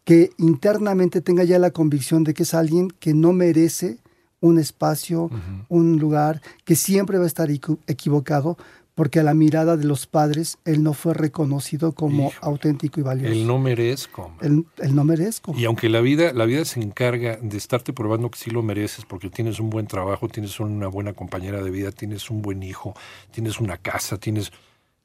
que 0.08 0.30
internamente 0.38 1.20
tenga 1.20 1.44
ya 1.44 1.58
la 1.58 1.70
convicción 1.70 2.24
de 2.24 2.32
que 2.32 2.44
es 2.44 2.54
alguien 2.54 2.88
que 2.88 3.12
no 3.12 3.34
merece 3.34 3.98
un 4.40 4.58
espacio, 4.58 5.30
un 5.68 5.98
lugar, 5.98 6.40
que 6.64 6.76
siempre 6.76 7.18
va 7.18 7.24
a 7.24 7.26
estar 7.26 7.50
equivocado, 7.50 8.56
porque 8.94 9.20
a 9.20 9.22
la 9.22 9.34
mirada 9.34 9.76
de 9.76 9.84
los 9.84 10.06
padres 10.06 10.56
él 10.64 10.82
no 10.82 10.94
fue 10.94 11.12
reconocido 11.12 11.92
como 11.92 12.32
auténtico 12.40 13.00
y 13.00 13.02
valioso. 13.02 13.34
El 13.34 13.46
no 13.46 13.58
merezco. 13.58 14.32
El, 14.40 14.64
no 14.94 15.04
merezco. 15.04 15.54
Y 15.54 15.66
aunque 15.66 15.90
la 15.90 16.00
vida, 16.00 16.32
la 16.32 16.46
vida 16.46 16.64
se 16.64 16.80
encarga 16.80 17.36
de 17.42 17.58
estarte 17.58 17.92
probando 17.92 18.30
que 18.30 18.38
sí 18.38 18.50
lo 18.50 18.62
mereces, 18.62 19.04
porque 19.04 19.28
tienes 19.28 19.60
un 19.60 19.68
buen 19.68 19.88
trabajo, 19.88 20.26
tienes 20.28 20.58
una 20.58 20.88
buena 20.88 21.12
compañera 21.12 21.62
de 21.62 21.70
vida, 21.70 21.92
tienes 21.92 22.30
un 22.30 22.40
buen 22.40 22.62
hijo, 22.62 22.94
tienes 23.30 23.60
una 23.60 23.76
casa, 23.76 24.16
tienes 24.16 24.52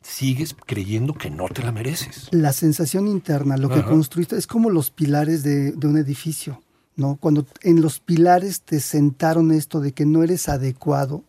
sigues 0.04 0.56
creyendo 0.66 1.14
que 1.14 1.30
no 1.30 1.48
te 1.48 1.64
la 1.64 1.72
mereces. 1.72 2.28
La 2.32 2.54
sensación 2.54 3.08
interna, 3.08 3.58
lo 3.58 3.70
que 3.70 3.84
construiste, 3.84 4.38
es 4.38 4.46
como 4.46 4.70
los 4.70 4.92
pilares 4.92 5.44
de, 5.44 5.72
de 5.72 5.88
un 5.88 5.98
edificio, 5.98 6.62
¿no? 6.96 7.18
Cuando 7.20 7.46
en 7.62 7.82
los 7.82 8.00
pilares 8.00 8.62
te 8.62 8.80
sentaron 8.80 9.52
esto 9.52 9.80
de 9.80 9.94
que 9.94 10.06
no 10.06 10.24
eres 10.24 10.50
adecuado, 10.50 11.24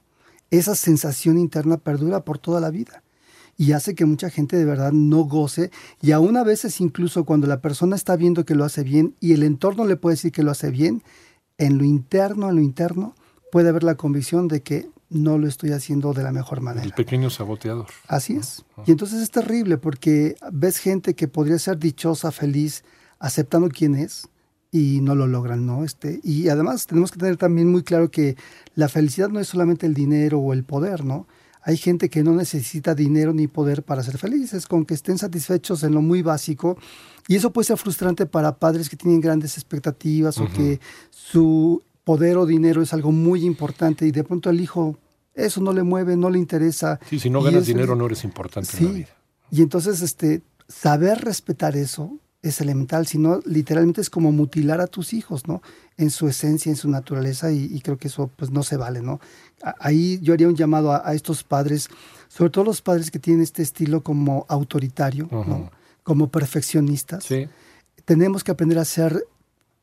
esa 0.50 0.74
sensación 0.74 1.38
interna 1.38 1.78
perdura 1.78 2.24
por 2.24 2.38
toda 2.38 2.60
la 2.60 2.70
vida 2.70 3.02
y 3.56 3.72
hace 3.72 3.94
que 3.94 4.04
mucha 4.04 4.30
gente 4.30 4.56
de 4.56 4.64
verdad 4.64 4.92
no 4.92 5.24
goce 5.24 5.70
y 6.02 6.12
aún 6.12 6.36
a 6.36 6.44
veces 6.44 6.80
incluso 6.80 7.24
cuando 7.24 7.46
la 7.46 7.60
persona 7.60 7.96
está 7.96 8.16
viendo 8.16 8.44
que 8.44 8.54
lo 8.54 8.64
hace 8.64 8.82
bien 8.82 9.14
y 9.20 9.32
el 9.32 9.42
entorno 9.42 9.84
le 9.84 9.96
puede 9.96 10.14
decir 10.14 10.32
que 10.32 10.42
lo 10.42 10.50
hace 10.50 10.70
bien, 10.70 11.02
en 11.58 11.78
lo 11.78 11.84
interno, 11.84 12.48
en 12.48 12.56
lo 12.56 12.62
interno, 12.62 13.14
puede 13.52 13.68
haber 13.68 13.84
la 13.84 13.94
convicción 13.94 14.48
de 14.48 14.62
que 14.62 14.88
no 15.10 15.38
lo 15.38 15.46
estoy 15.46 15.72
haciendo 15.72 16.12
de 16.12 16.22
la 16.22 16.32
mejor 16.32 16.60
manera. 16.60 16.84
El 16.84 16.92
pequeño 16.92 17.30
saboteador. 17.30 17.86
Así 18.08 18.36
es. 18.36 18.64
Y 18.86 18.90
entonces 18.92 19.22
es 19.22 19.30
terrible 19.30 19.78
porque 19.78 20.36
ves 20.52 20.78
gente 20.78 21.14
que 21.14 21.28
podría 21.28 21.58
ser 21.58 21.78
dichosa, 21.78 22.32
feliz, 22.32 22.84
aceptando 23.18 23.68
quién 23.68 23.94
es, 23.94 24.28
y 24.74 25.00
no 25.02 25.14
lo 25.14 25.28
logran, 25.28 25.66
¿no? 25.66 25.84
Este, 25.84 26.18
y 26.24 26.48
además 26.48 26.88
tenemos 26.88 27.12
que 27.12 27.20
tener 27.20 27.36
también 27.36 27.70
muy 27.70 27.84
claro 27.84 28.10
que 28.10 28.36
la 28.74 28.88
felicidad 28.88 29.28
no 29.28 29.38
es 29.38 29.46
solamente 29.46 29.86
el 29.86 29.94
dinero 29.94 30.40
o 30.40 30.52
el 30.52 30.64
poder, 30.64 31.04
¿no? 31.04 31.28
Hay 31.62 31.76
gente 31.76 32.10
que 32.10 32.24
no 32.24 32.32
necesita 32.32 32.94
dinero 32.94 33.32
ni 33.32 33.46
poder 33.46 33.84
para 33.84 34.02
ser 34.02 34.18
felices, 34.18 34.66
con 34.66 34.84
que 34.84 34.94
estén 34.94 35.16
satisfechos 35.16 35.84
en 35.84 35.94
lo 35.94 36.02
muy 36.02 36.22
básico. 36.22 36.76
Y 37.28 37.36
eso 37.36 37.52
puede 37.52 37.66
ser 37.66 37.78
frustrante 37.78 38.26
para 38.26 38.58
padres 38.58 38.90
que 38.90 38.96
tienen 38.96 39.20
grandes 39.20 39.56
expectativas 39.56 40.38
o 40.38 40.48
que 40.48 40.80
su 41.10 41.80
poder 42.04 42.36
o 42.36 42.46
dinero 42.46 42.82
es 42.82 42.92
algo 42.92 43.12
muy 43.12 43.44
importante 43.44 44.06
y 44.06 44.12
de 44.12 44.24
pronto 44.24 44.50
el 44.50 44.60
hijo 44.60 44.98
eso 45.34 45.60
no 45.60 45.72
le 45.72 45.82
mueve, 45.82 46.16
no 46.16 46.30
le 46.30 46.38
interesa. 46.38 47.00
Sí, 47.08 47.18
si 47.18 47.28
no 47.28 47.42
ganas 47.42 47.66
dinero 47.66 47.96
no 47.96 48.06
eres 48.06 48.22
importante 48.24 48.76
en 48.78 48.84
la 48.84 48.92
vida. 48.92 49.08
Y 49.50 49.62
entonces 49.62 50.00
este, 50.00 50.42
saber 50.68 51.24
respetar 51.24 51.76
eso 51.76 52.18
es 52.44 52.60
elemental, 52.60 53.06
sino 53.06 53.40
literalmente 53.46 54.02
es 54.02 54.10
como 54.10 54.30
mutilar 54.30 54.80
a 54.80 54.86
tus 54.86 55.14
hijos, 55.14 55.48
¿no? 55.48 55.62
En 55.96 56.10
su 56.10 56.28
esencia, 56.28 56.68
en 56.68 56.76
su 56.76 56.90
naturaleza, 56.90 57.50
y, 57.50 57.80
creo 57.80 57.96
que 57.96 58.08
eso 58.08 58.30
pues 58.36 58.50
no 58.50 58.62
se 58.62 58.76
vale, 58.76 59.00
¿no? 59.00 59.18
Ahí 59.80 60.18
yo 60.20 60.34
haría 60.34 60.46
un 60.46 60.54
llamado 60.54 60.92
a, 60.92 61.14
estos 61.14 61.42
padres, 61.42 61.88
sobre 62.28 62.50
todo 62.50 62.64
los 62.64 62.82
padres 62.82 63.10
que 63.10 63.18
tienen 63.18 63.42
este 63.42 63.62
estilo 63.62 64.02
como 64.02 64.44
autoritario, 64.48 65.26
¿no? 65.30 65.70
Como 66.02 66.28
perfeccionistas. 66.28 67.26
Tenemos 68.04 68.44
que 68.44 68.52
aprender 68.52 68.78
a 68.78 68.84
ser 68.84 69.26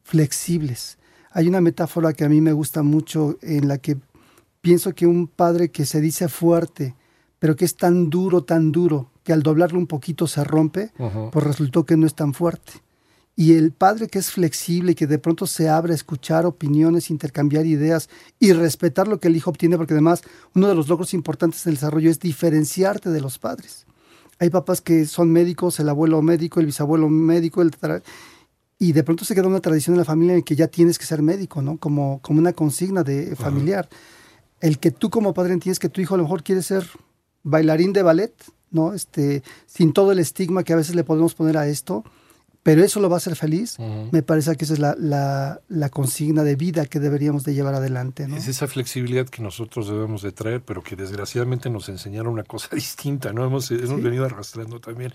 flexibles. 0.04 1.00
Hay 1.34 1.48
una 1.48 1.62
metáfora 1.62 2.14
que 2.14 2.26
a 2.26 2.30
mí 2.30 2.42
me 2.42 2.52
gusta 2.52 2.84
mucho 2.84 3.38
en 3.42 3.68
la 3.68 3.78
que 3.78 3.98
pienso 4.60 4.94
que 4.94 5.08
un 5.08 5.28
padre 5.28 5.72
que 5.72 5.86
se 5.86 6.02
dice 6.02 6.28
fuerte, 6.28 6.96
pero 7.40 7.56
que 7.56 7.66
es 7.66 7.76
tan 7.76 8.10
duro, 8.10 8.44
tan 8.44 8.72
duro, 8.72 9.10
que 9.24 9.34
al 9.34 9.42
doblarlo 9.42 9.80
un 9.80 9.88
poquito 9.88 10.28
se 10.28 10.44
rompe, 10.44 10.92
pues 11.32 11.46
resultó 11.46 11.86
que 11.86 11.98
no 11.98 12.06
es 12.06 12.16
tan 12.16 12.34
fuerte. 12.34 12.74
Y 13.36 13.54
el 13.54 13.72
padre 13.72 14.08
que 14.08 14.20
es 14.20 14.30
flexible 14.30 14.92
y 14.92 14.96
que 14.96 15.08
de 15.08 15.18
pronto 15.18 15.48
se 15.48 15.70
abre 15.70 15.94
a 15.94 15.96
escuchar 15.96 16.46
opiniones, 16.46 17.10
intercambiar 17.10 17.66
ideas 17.66 18.10
y 18.40 18.52
respetar 18.52 19.08
lo 19.08 19.20
que 19.20 19.30
el 19.30 19.36
hijo 19.36 19.50
obtiene, 19.50 19.78
porque 19.78 19.94
además 19.94 20.22
uno 20.54 20.68
de 20.68 20.76
los 20.76 20.90
logros 20.90 21.14
importantes 21.14 21.64
del 21.64 21.76
desarrollo 21.76 22.12
es 22.12 22.20
diferenciarte 22.20 23.10
de 23.10 23.22
los 23.22 23.40
padres. 23.40 23.86
Hay 24.38 24.50
papás 24.50 24.82
que 24.82 25.06
son 25.06 25.32
médicos, 25.32 25.80
el 25.80 25.88
abuelo 25.88 26.22
médico, 26.22 26.60
el 26.60 26.66
bisabuelo 26.66 27.10
médico, 27.10 27.62
el 27.62 27.72
y 28.82 28.94
de 28.94 29.04
pronto 29.04 29.26
se 29.26 29.36
queda 29.36 29.46
una 29.48 29.60
tradición 29.60 29.94
en 29.94 30.00
la 30.00 30.06
familia 30.06 30.34
en 30.34 30.42
que 30.42 30.56
ya 30.56 30.68
tienes 30.68 30.98
que 30.98 31.06
ser 31.06 31.22
médico, 31.22 31.62
¿no? 31.62 31.78
Como, 31.78 32.20
como 32.24 32.40
una 32.40 32.54
consigna 32.54 33.04
de 33.04 33.36
familiar. 33.36 33.88
El 34.60 34.80
que 34.80 34.90
tú 34.90 35.12
como 35.12 35.36
padre 35.36 35.54
entiendes 35.54 35.78
que 35.78 35.88
tu 35.88 36.02
hijo 36.02 36.16
a 36.16 36.18
lo 36.18 36.24
mejor 36.24 36.42
quiere 36.42 36.64
ser 36.64 36.88
bailarín 37.44 37.94
de 37.94 38.02
ballet, 38.02 38.34
¿no? 38.72 38.96
Este, 38.96 39.44
sin 39.68 39.94
todo 39.94 40.12
el 40.12 40.18
estigma 40.18 40.64
que 40.64 40.74
a 40.74 40.78
veces 40.78 40.96
le 40.96 41.04
podemos 41.04 41.36
poner 41.36 41.58
a 41.58 41.68
esto, 41.68 42.04
pero 42.64 42.84
eso 42.84 43.00
lo 43.00 43.08
va 43.08 43.18
a 43.18 43.18
hacer 43.18 43.36
feliz, 43.36 43.78
me 44.12 44.24
parece 44.24 44.56
que 44.56 44.66
esa 44.66 44.74
es 44.74 44.80
la, 44.80 44.96
la, 45.68 45.90
consigna 45.90 46.44
de 46.44 46.56
vida 46.56 46.88
que 46.88 47.00
deberíamos 47.00 47.44
de 47.44 47.54
llevar 47.54 47.76
adelante. 47.76 48.28
¿no? 48.28 48.36
Es 48.36 48.48
esa 48.48 48.68
flexibilidad 48.68 49.30
que 49.30 49.44
nosotros 49.44 49.90
debemos 49.90 50.24
de 50.24 50.32
traer, 50.32 50.64
pero 50.64 50.82
que 50.82 50.96
desgraciadamente 50.96 51.70
nos 51.70 51.88
enseñaron 51.88 52.34
una 52.34 52.44
cosa 52.46 52.70
distinta, 52.76 53.32
¿no? 53.32 53.46
Hemos, 53.46 53.70
hemos 53.70 54.02
venido 54.02 54.26
arrastrando 54.26 54.80
también. 54.80 55.14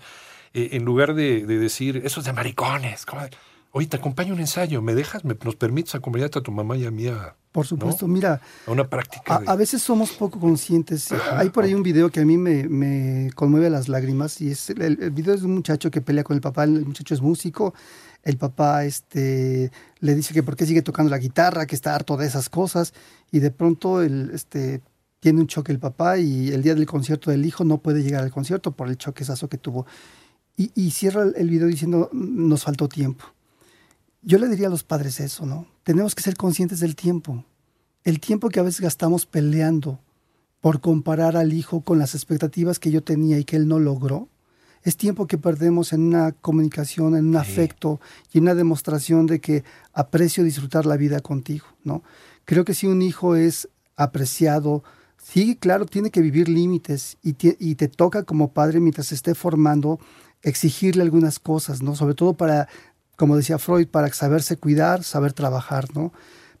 Eh, 0.53 0.69
en 0.71 0.85
lugar 0.85 1.13
de, 1.13 1.45
de, 1.45 1.59
decir, 1.59 2.01
eso 2.05 2.21
es 2.21 2.25
de 2.25 2.31
maricones, 2.31 3.05
¿cómo? 3.05 3.23
Oye, 3.71 3.87
te 3.87 3.97
acompaño 3.97 4.33
un 4.33 4.39
ensayo, 4.39 4.81
¿me 4.81 4.95
dejas? 4.95 5.25
¿Me, 5.25 5.37
¿Nos 5.43 5.55
permites 5.55 5.95
acompañarte 5.95 6.39
a 6.39 6.43
tu 6.43 6.51
mamá 6.51 6.77
y 6.77 6.85
a 6.85 6.91
mí 6.91 7.07
a, 7.07 7.35
por 7.57 7.65
supuesto, 7.65 8.07
mira. 8.07 8.39
A 8.67 8.71
una 8.71 8.87
práctica. 8.87 9.41
A, 9.47 9.55
veces 9.55 9.81
somos 9.81 10.11
poco 10.11 10.39
conscientes. 10.39 11.11
Hay 11.31 11.49
por 11.49 11.63
ahí 11.63 11.73
un 11.73 11.81
video 11.81 12.11
que 12.11 12.19
a 12.19 12.23
mí 12.23 12.37
me, 12.37 12.69
me 12.69 13.31
conmueve 13.33 13.71
las 13.71 13.89
lágrimas 13.89 14.39
y 14.41 14.51
es 14.51 14.69
el, 14.69 15.09
video 15.09 15.33
es 15.33 15.41
de 15.41 15.47
un 15.47 15.55
muchacho 15.55 15.89
que 15.89 15.99
pelea 15.99 16.23
con 16.23 16.35
el 16.35 16.41
papá. 16.41 16.65
El 16.65 16.85
muchacho 16.85 17.15
es 17.15 17.21
músico. 17.21 17.73
El 18.21 18.37
papá 18.37 18.85
este, 18.85 19.71
le 20.01 20.13
dice 20.13 20.35
que 20.35 20.43
por 20.43 20.55
qué 20.55 20.67
sigue 20.67 20.83
tocando 20.83 21.09
la 21.09 21.17
guitarra, 21.17 21.65
que 21.65 21.73
está 21.73 21.95
harto 21.95 22.15
de 22.15 22.27
esas 22.27 22.47
cosas. 22.47 22.93
Y 23.31 23.39
de 23.39 23.49
pronto 23.49 24.03
el, 24.03 24.29
este, 24.35 24.83
tiene 25.19 25.39
un 25.39 25.47
choque 25.47 25.71
el 25.71 25.79
papá 25.79 26.19
y 26.19 26.49
el 26.49 26.61
día 26.61 26.75
del 26.75 26.85
concierto 26.85 27.31
del 27.31 27.43
hijo 27.43 27.63
no 27.63 27.79
puede 27.79 28.03
llegar 28.03 28.23
al 28.23 28.29
concierto 28.29 28.73
por 28.73 28.87
el 28.87 28.97
choque 28.97 29.23
esazo 29.23 29.49
que 29.49 29.57
tuvo. 29.57 29.87
Y, 30.55 30.71
y 30.75 30.91
cierra 30.91 31.23
el 31.35 31.49
video 31.49 31.65
diciendo, 31.65 32.11
nos 32.13 32.65
faltó 32.65 32.87
tiempo. 32.87 33.25
Yo 34.21 34.37
le 34.39 34.47
diría 34.47 34.67
a 34.67 34.71
los 34.71 34.83
padres 34.83 35.19
eso, 35.19 35.45
¿no? 35.45 35.67
Tenemos 35.83 36.15
que 36.15 36.23
ser 36.23 36.35
conscientes 36.35 36.79
del 36.79 36.95
tiempo. 36.95 37.45
El 38.03 38.19
tiempo 38.19 38.49
que 38.49 38.59
a 38.59 38.63
veces 38.63 38.81
gastamos 38.81 39.25
peleando 39.25 39.99
por 40.61 40.81
comparar 40.81 41.37
al 41.37 41.53
hijo 41.53 41.81
con 41.81 41.99
las 41.99 42.15
expectativas 42.15 42.79
que 42.79 42.91
yo 42.91 43.03
tenía 43.03 43.37
y 43.37 43.45
que 43.45 43.55
él 43.55 43.67
no 43.67 43.79
logró, 43.79 44.27
es 44.83 44.97
tiempo 44.97 45.27
que 45.27 45.37
perdemos 45.37 45.91
en 45.93 46.01
una 46.01 46.31
comunicación, 46.31 47.15
en 47.15 47.27
un 47.27 47.35
afecto 47.35 47.99
y 48.31 48.37
en 48.37 48.45
una 48.45 48.55
demostración 48.55 49.25
de 49.25 49.41
que 49.41 49.63
aprecio 49.93 50.43
disfrutar 50.43 50.85
la 50.85 50.97
vida 50.97 51.19
contigo, 51.19 51.65
¿no? 51.83 52.03
Creo 52.45 52.63
que 52.63 52.73
si 52.73 52.87
un 52.87 53.01
hijo 53.01 53.35
es 53.35 53.67
apreciado, 53.97 54.83
sí, 55.17 55.57
claro, 55.57 55.85
tiene 55.85 56.09
que 56.09 56.21
vivir 56.21 56.47
límites 56.47 57.17
y 57.21 57.33
te, 57.33 57.57
y 57.59 57.75
te 57.75 57.89
toca 57.89 58.23
como 58.23 58.53
padre 58.53 58.79
mientras 58.79 59.07
se 59.07 59.15
esté 59.15 59.35
formando 59.35 59.99
exigirle 60.41 61.03
algunas 61.03 61.39
cosas, 61.39 61.81
¿no? 61.81 61.95
Sobre 61.95 62.13
todo 62.13 62.35
para 62.35 62.69
como 63.17 63.35
decía 63.35 63.57
Freud, 63.57 63.87
para 63.87 64.13
saberse 64.13 64.55
cuidar, 64.55 65.03
saber 65.03 65.33
trabajar, 65.33 65.93
¿no? 65.93 66.13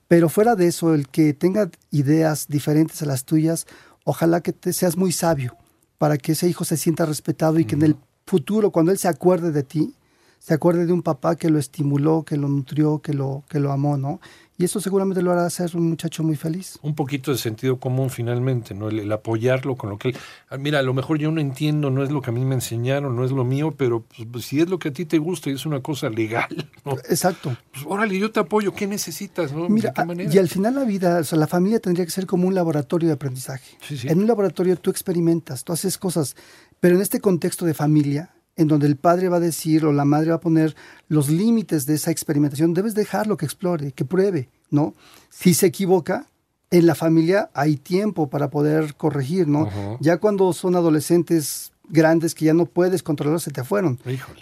Pero 0.09 0.27
fuera 0.27 0.55
de 0.55 0.67
eso, 0.67 0.93
el 0.93 1.07
que 1.07 1.33
tenga 1.33 1.69
ideas 1.91 2.47
diferentes 2.49 3.01
a 3.01 3.05
las 3.05 3.23
tuyas, 3.23 3.67
ojalá 4.03 4.41
que 4.41 4.51
te 4.51 4.73
seas 4.73 4.97
muy 4.97 5.11
sabio 5.11 5.55
para 5.97 6.17
que 6.17 6.33
ese 6.33 6.49
hijo 6.49 6.65
se 6.65 6.77
sienta 6.77 7.05
respetado 7.05 7.59
y 7.59 7.65
que 7.65 7.75
en 7.75 7.83
el 7.83 7.95
futuro, 8.25 8.71
cuando 8.71 8.91
él 8.91 8.97
se 8.97 9.07
acuerde 9.07 9.51
de 9.51 9.63
ti, 9.63 9.95
se 10.39 10.53
acuerde 10.53 10.85
de 10.85 10.93
un 10.93 11.01
papá 11.01 11.35
que 11.35 11.49
lo 11.49 11.59
estimuló, 11.59 12.23
que 12.23 12.37
lo 12.37 12.47
nutrió, 12.47 12.99
que 12.99 13.13
lo, 13.13 13.43
que 13.49 13.59
lo 13.59 13.71
amó, 13.71 13.97
¿no? 13.97 14.19
Y 14.59 14.65
eso 14.65 14.79
seguramente 14.79 15.21
lo 15.21 15.31
hará 15.31 15.47
ser 15.51 15.77
un 15.77 15.87
muchacho 15.87 16.23
muy 16.23 16.35
feliz. 16.35 16.79
Un 16.81 16.95
poquito 16.95 17.31
de 17.31 17.37
sentido 17.37 17.79
común 17.79 18.09
finalmente, 18.09 18.73
¿no? 18.73 18.89
El, 18.89 19.11
apoyarlo 19.11 19.75
con 19.75 19.91
lo 19.91 19.99
que 19.99 20.09
él... 20.09 20.17
Ah, 20.49 20.57
mira, 20.57 20.79
a 20.79 20.81
lo 20.81 20.95
mejor 20.95 21.19
yo 21.19 21.31
no 21.31 21.39
entiendo, 21.39 21.91
no 21.91 22.03
es 22.03 22.09
lo 22.09 22.21
que 22.21 22.31
a 22.31 22.33
mí 22.33 22.43
me 22.43 22.55
enseñaron, 22.55 23.15
no 23.15 23.23
es 23.23 23.29
lo 23.29 23.43
mío, 23.43 23.75
pero 23.77 24.01
pues, 24.01 24.27
pues, 24.31 24.45
si 24.45 24.59
es 24.59 24.67
lo 24.67 24.79
que 24.79 24.89
a 24.89 24.93
ti 24.93 25.05
te 25.05 25.19
gusta 25.19 25.51
y 25.51 25.53
es 25.53 25.67
una 25.67 25.81
cosa 25.81 26.09
legal, 26.09 26.47
¿no? 26.85 26.93
Exacto. 27.07 27.55
Pues 27.71 27.85
órale, 27.87 28.17
yo 28.17 28.31
te 28.31 28.39
apoyo, 28.39 28.73
¿qué 28.73 28.87
necesitas, 28.87 29.51
no? 29.51 29.69
Mira, 29.69 29.93
y 30.31 30.37
al 30.39 30.49
final 30.49 30.73
la 30.73 30.85
vida, 30.85 31.19
o 31.19 31.23
sea, 31.23 31.37
la 31.37 31.47
familia 31.47 31.79
tendría 31.79 32.05
que 32.05 32.11
ser 32.11 32.25
como 32.25 32.47
un 32.47 32.55
laboratorio 32.55 33.09
de 33.09 33.13
aprendizaje. 33.13 33.77
En 34.05 34.19
un 34.19 34.25
laboratorio 34.25 34.75
tú 34.75 34.89
experimentas, 34.89 35.63
tú 35.63 35.73
haces 35.73 35.99
cosas, 35.99 36.35
pero 36.79 36.95
en 36.95 37.01
este 37.03 37.21
contexto 37.21 37.63
de 37.65 37.75
familia, 37.75 38.31
en 38.57 38.67
donde 38.67 38.87
el 38.87 38.97
padre 38.97 39.29
va 39.29 39.37
a 39.37 39.39
decir 39.41 39.85
o 39.85 39.93
la 39.93 40.03
madre 40.03 40.31
va 40.31 40.35
a 40.35 40.41
poner 40.41 40.75
los 41.07 41.29
límites 41.29 41.85
de 41.85 41.93
esa 41.93 42.11
experimentación, 42.11 42.73
debes 42.73 42.95
dejarlo 42.95 43.37
que 43.37 43.45
explore, 43.45 43.91
que 43.91 44.03
pruebe, 44.03 44.49
¿no? 44.69 44.93
Si 45.29 45.53
se 45.53 45.67
equivoca, 45.67 46.25
en 46.69 46.85
la 46.85 46.95
familia 46.95 47.49
hay 47.53 47.77
tiempo 47.77 48.29
para 48.29 48.49
poder 48.49 48.95
corregir, 48.95 49.47
¿no? 49.47 49.69
Ya 50.01 50.17
cuando 50.17 50.51
son 50.53 50.75
adolescentes 50.75 51.71
grandes 51.87 52.35
que 52.35 52.45
ya 52.45 52.53
no 52.53 52.65
puedes 52.65 53.03
controlar, 53.03 53.39
se 53.39 53.51
te 53.51 53.63
fueron. 53.63 53.97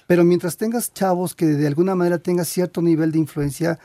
Pero 0.07 0.23
mientras 0.23 0.57
tengas 0.57 0.91
chavos 0.93 1.35
que 1.35 1.45
de 1.45 1.67
alguna 1.67 1.93
manera 1.93 2.17
tengas 2.17 2.47
cierto 2.47 2.81
nivel 2.81 3.11
de 3.11 3.19
influencia, 3.19 3.77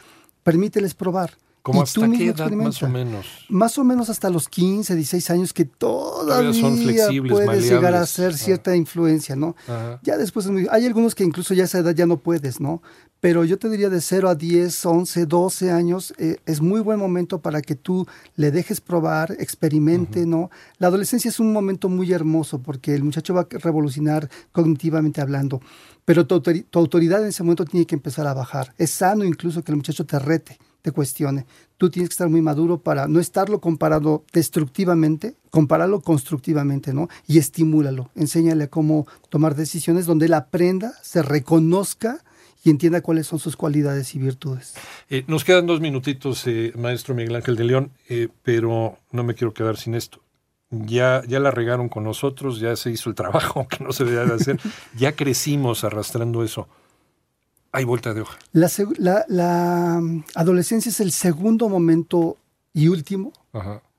permíteles 0.42 0.94
probar. 0.94 1.32
¿Cómo 1.62 1.82
hasta 1.82 2.08
qué 2.10 2.28
edad 2.28 2.50
más 2.52 2.82
o 2.82 2.88
menos? 2.88 3.26
Más 3.50 3.76
o 3.76 3.84
menos 3.84 4.08
hasta 4.08 4.30
los 4.30 4.48
15, 4.48 4.94
16 4.94 5.30
años 5.30 5.52
que 5.52 5.66
todavía, 5.66 6.58
son 6.58 6.78
flexibles, 6.78 7.32
puedes 7.32 7.68
llegar 7.68 7.94
a 7.94 8.00
hacer 8.00 8.34
cierta 8.34 8.74
influencia, 8.74 9.36
¿no? 9.36 9.54
Ya 10.02 10.16
después, 10.16 10.48
hay 10.70 10.86
algunos 10.86 11.14
que 11.14 11.24
incluso 11.24 11.52
ya 11.52 11.64
a 11.64 11.66
esa 11.66 11.78
edad 11.78 11.94
ya 11.94 12.06
no 12.06 12.18
puedes, 12.18 12.60
¿no? 12.60 12.82
Pero 13.20 13.44
yo 13.44 13.58
te 13.58 13.68
diría 13.68 13.90
de 13.90 14.00
0 14.00 14.30
a 14.30 14.34
10, 14.34 14.86
11, 14.86 15.26
12 15.26 15.70
años, 15.70 16.14
eh, 16.16 16.38
es 16.46 16.62
muy 16.62 16.80
buen 16.80 16.98
momento 16.98 17.42
para 17.42 17.60
que 17.60 17.74
tú 17.74 18.06
le 18.36 18.50
dejes 18.50 18.80
probar, 18.80 19.36
experimente, 19.38 20.24
¿no? 20.24 20.50
La 20.78 20.86
adolescencia 20.86 21.28
es 21.28 21.38
un 21.38 21.52
momento 21.52 21.90
muy 21.90 22.10
hermoso 22.12 22.62
porque 22.62 22.94
el 22.94 23.04
muchacho 23.04 23.34
va 23.34 23.42
a 23.42 23.46
revolucionar 23.58 24.30
cognitivamente 24.52 25.20
hablando, 25.20 25.60
pero 26.06 26.26
tu 26.26 26.34
autoridad 26.78 27.22
en 27.22 27.28
ese 27.28 27.42
momento 27.42 27.66
tiene 27.66 27.84
que 27.84 27.94
empezar 27.94 28.26
a 28.26 28.32
bajar. 28.32 28.72
Es 28.78 28.90
sano 28.92 29.24
incluso 29.24 29.62
que 29.62 29.72
el 29.72 29.76
muchacho 29.76 30.06
te 30.06 30.18
rete 30.18 30.58
te 30.82 30.92
cuestione. 30.92 31.46
Tú 31.76 31.90
tienes 31.90 32.08
que 32.08 32.14
estar 32.14 32.28
muy 32.28 32.42
maduro 32.42 32.78
para 32.78 33.08
no 33.08 33.20
estarlo 33.20 33.60
comparado 33.60 34.24
destructivamente, 34.32 35.36
compararlo 35.50 36.00
constructivamente, 36.00 36.92
¿no? 36.92 37.08
Y 37.26 37.38
estimúlalo, 37.38 38.10
enséñale 38.14 38.68
cómo 38.68 39.06
tomar 39.28 39.54
decisiones 39.54 40.06
donde 40.06 40.26
él 40.26 40.34
aprenda, 40.34 40.92
se 41.02 41.22
reconozca 41.22 42.22
y 42.62 42.70
entienda 42.70 43.00
cuáles 43.00 43.26
son 43.26 43.38
sus 43.38 43.56
cualidades 43.56 44.14
y 44.14 44.18
virtudes. 44.18 44.74
Eh, 45.08 45.24
nos 45.26 45.44
quedan 45.44 45.66
dos 45.66 45.80
minutitos, 45.80 46.46
eh, 46.46 46.72
maestro 46.76 47.14
Miguel 47.14 47.36
Ángel 47.36 47.56
de 47.56 47.64
León, 47.64 47.92
eh, 48.08 48.28
pero 48.42 48.98
no 49.12 49.24
me 49.24 49.34
quiero 49.34 49.54
quedar 49.54 49.76
sin 49.76 49.94
esto. 49.94 50.22
Ya, 50.70 51.22
ya 51.26 51.40
la 51.40 51.50
regaron 51.50 51.88
con 51.88 52.04
nosotros, 52.04 52.60
ya 52.60 52.76
se 52.76 52.90
hizo 52.90 53.08
el 53.08 53.16
trabajo 53.16 53.66
que 53.70 53.82
no 53.82 53.92
se 53.92 54.04
debía 54.04 54.24
de 54.24 54.34
hacer, 54.34 54.60
ya 54.96 55.12
crecimos 55.12 55.84
arrastrando 55.84 56.44
eso 56.44 56.68
hay 57.72 57.84
vuelta 57.84 58.14
de 58.14 58.22
hoja. 58.22 58.38
La, 58.52 60.02
adolescencia 60.34 60.90
es 60.90 61.00
el 61.00 61.12
segundo 61.12 61.68
momento 61.68 62.36
y 62.72 62.88
último 62.88 63.32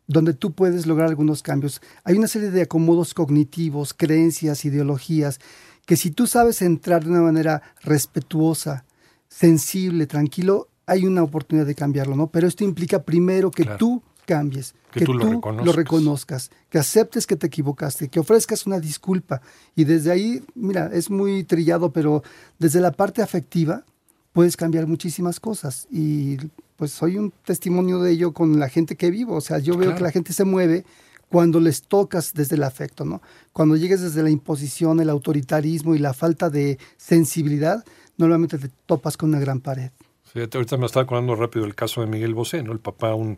donde 0.08 0.34
tú 0.34 0.52
puedes 0.52 0.86
lograr 0.86 1.08
algunos 1.08 1.42
cambios. 1.42 1.82
Hay 2.04 2.18
una 2.18 2.28
serie 2.28 2.52
de 2.52 2.64
acomodos 2.64 3.14
cognitivos, 3.14 3.94
creencias, 3.94 4.66
ideologías, 4.66 5.40
que 5.86 5.96
si 5.96 6.12
tú 6.12 6.28
sabes 6.28 6.62
entrar 6.62 7.04
de 7.04 7.12
una 7.12 7.22
manera 7.22 7.62
respetuosa, 7.82 8.86
sensible, 9.30 10.08
tranquilo, 10.08 10.68
hay 10.86 11.06
una 11.06 11.24
oportunidad 11.24 11.66
de 11.66 11.76
cambiarlo, 11.76 12.16
¿no? 12.16 12.28
Pero 12.28 12.48
esto 12.48 12.64
implica 12.64 13.04
primero 13.04 13.52
que 13.52 13.66
tú 13.78 14.04
cambies, 14.32 14.76
que, 14.94 15.04
tú, 15.04 15.14
lo, 15.14 15.74
reconozcas, 15.74 16.52
que 16.70 16.78
aceptes 16.78 17.28
que 17.28 17.36
te 17.36 17.48
equivocaste, 17.48 18.08
que 18.08 18.22
ofrezcas 18.22 18.66
una 18.66 18.80
disculpa. 18.80 19.42
Y 19.76 19.84
desde 19.84 20.10
ahí, 20.10 20.42
mira, 20.56 20.90
es 20.94 21.10
muy 21.10 21.44
trillado, 21.44 21.92
pero 21.92 22.24
desde 22.58 22.80
la 22.80 22.94
parte 22.94 23.22
afectiva 23.22 23.84
puedes 24.32 24.56
cambiar 24.56 24.88
muchísimas 24.88 25.42
cosas. 25.42 25.86
Y 25.92 26.38
pues 26.78 26.92
soy 26.92 27.18
un 27.18 27.34
testimonio 27.44 28.00
de 28.00 28.12
ello 28.12 28.32
con 28.32 28.58
la 28.58 28.70
gente 28.70 28.96
que 28.96 29.12
vivo. 29.12 29.36
O 29.36 29.42
sea, 29.42 29.60
yo 29.60 29.76
veo 29.76 29.94
que 29.96 30.02
la 30.02 30.12
gente 30.12 30.32
se 30.32 30.46
mueve 30.46 30.86
cuando 31.28 31.60
les 31.60 31.84
tocas 31.84 32.34
desde 32.34 32.56
el 32.56 32.64
afecto, 32.64 33.04
¿no? 33.04 33.22
Cuando 33.52 33.76
llegues 33.76 34.00
desde 34.00 34.24
la 34.24 34.30
imposición, 34.30 35.02
el 35.02 35.10
autoritarismo 35.10 35.94
y 35.94 36.00
la 36.00 36.14
falta 36.14 36.50
de 36.50 36.80
sensibilidad, 36.96 37.84
normalmente 38.16 38.58
te 38.58 38.70
topas 38.86 39.18
con 39.18 39.28
una 39.28 39.42
gran 39.42 39.60
pared. 39.60 39.92
Fíjate, 40.24 40.58
ahorita 40.58 40.78
me 40.78 40.86
estaba 40.86 41.04
acordando 41.04 41.36
rápido 41.36 41.66
el 41.66 41.76
caso 41.76 42.00
de 42.00 42.08
Miguel 42.08 42.34
Bosé, 42.34 42.64
¿no? 42.64 42.72
El 42.72 42.80
papá, 42.80 43.14
un 43.14 43.38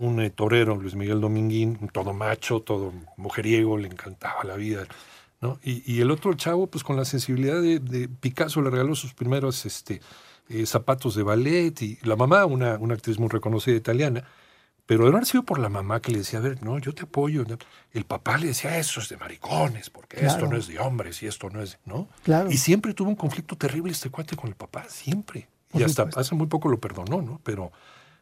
un 0.00 0.20
eh, 0.20 0.30
torero, 0.30 0.76
Luis 0.76 0.94
Miguel 0.94 1.20
Dominguín, 1.20 1.88
todo 1.92 2.12
macho, 2.12 2.60
todo 2.60 2.92
mujeriego, 3.16 3.76
le 3.76 3.86
encantaba 3.86 4.42
la 4.44 4.56
vida. 4.56 4.86
¿no? 5.40 5.58
Y, 5.62 6.00
el 6.00 6.10
otro 6.10 6.34
chavo, 6.34 6.66
pues 6.66 6.82
con 6.82 6.96
la 6.96 7.04
sensibilidad 7.04 7.60
de, 7.60 8.08
Picasso, 8.08 8.60
le 8.62 8.70
regaló 8.70 8.94
sus 8.94 9.14
primeros 9.14 9.64
este, 9.66 10.00
eh, 10.48 10.66
zapatos 10.66 11.14
de 11.14 11.22
ballet 11.22 11.80
y 11.82 11.98
la 12.02 12.16
mamá, 12.16 12.46
una, 12.46 12.76
una 12.78 12.94
actriz 12.94 13.18
muy 13.18 13.28
reconocida 13.28 13.76
italiana, 13.76 14.24
pero 14.86 15.04
de 15.04 15.10
haber 15.10 15.26
sido 15.26 15.44
por 15.44 15.58
la 15.58 15.68
mamá 15.68 16.00
que 16.00 16.12
le 16.12 16.18
decía, 16.18 16.40
a 16.40 16.42
ver, 16.42 16.62
no, 16.62 16.78
yo 16.78 16.94
te 16.94 17.02
apoyo. 17.02 17.44
El 17.92 18.04
papá 18.04 18.38
le 18.38 18.48
decía, 18.48 18.76
eso 18.78 19.00
es 19.00 19.08
de 19.08 19.18
maricones, 19.18 19.88
porque 19.88 20.24
esto 20.24 20.46
no 20.46 20.56
es 20.56 20.66
de 20.66 20.78
hombres 20.78 21.22
y 21.22 21.26
esto 21.26 21.48
no 21.50 21.62
es, 21.62 21.78
¿no? 21.84 22.08
Claro. 22.24 22.50
Y 22.50 22.56
siempre 22.56 22.92
tuvo 22.92 23.08
un 23.10 23.16
conflicto 23.16 23.56
terrible 23.56 23.92
este 23.92 24.10
cuate 24.10 24.34
con 24.34 24.48
el 24.48 24.56
papá, 24.56 24.86
siempre. 24.88 25.48
y 25.74 25.82
hasta 25.82 26.08
hace 26.16 26.34
muy 26.34 26.48
poco 26.48 26.68
lo 26.68 26.80
perdonó, 26.80 27.22
¿no? 27.22 27.40
Pero 27.44 27.70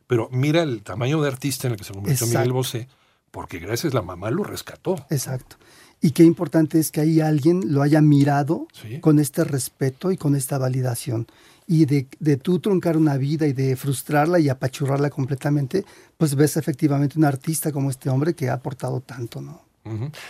pero 0.09 0.29
mira 0.33 0.63
el 0.63 0.83
tamaño 0.83 1.23
de 1.23 1.29
artista 1.29 1.69
en 1.69 1.75
el 1.75 1.79
que 1.79 1.85
se 1.85 1.93
convirtió 1.93 2.27
Miguel 2.27 2.53
Bosé, 2.53 2.89
porque 3.31 3.61
gracias 3.61 3.93
a 3.93 3.97
la 3.97 4.03
mamá 4.03 4.31
lo 4.33 4.43
rescató. 4.43 4.97
Exacto. 5.11 5.57
Y 6.01 6.13
qué 6.13 6.25
importante 6.25 6.81
es 6.81 6.91
que 6.91 7.03
ahí 7.03 7.21
alguien 7.21 7.73
lo 7.73 7.83
haya 7.83 8.01
mirado 8.01 8.67
con 9.01 9.19
este 9.19 9.45
respeto 9.45 10.11
y 10.11 10.17
con 10.17 10.35
esta 10.35 10.59
validación. 10.59 11.27
Y 11.67 11.85
de, 11.85 12.09
de, 12.19 12.39
tú 12.39 12.61
truncar 12.61 12.97
una 12.97 13.19
vida 13.19 13.47
y 13.47 13.53
de 13.53 13.77
frustrarla 13.77 14.41
y 14.41 14.49
apachurrarla 14.49 15.11
completamente, 15.11 15.85
pues 16.17 16.35
ves 16.35 16.57
efectivamente 16.57 17.19
un 17.19 17.25
artista 17.25 17.73
como 17.73 17.91
este 17.91 18.09
hombre 18.09 18.35
que 18.35 18.49
ha 18.49 18.55
aportado 18.55 19.01
tanto, 19.01 19.43
¿no? 19.43 19.69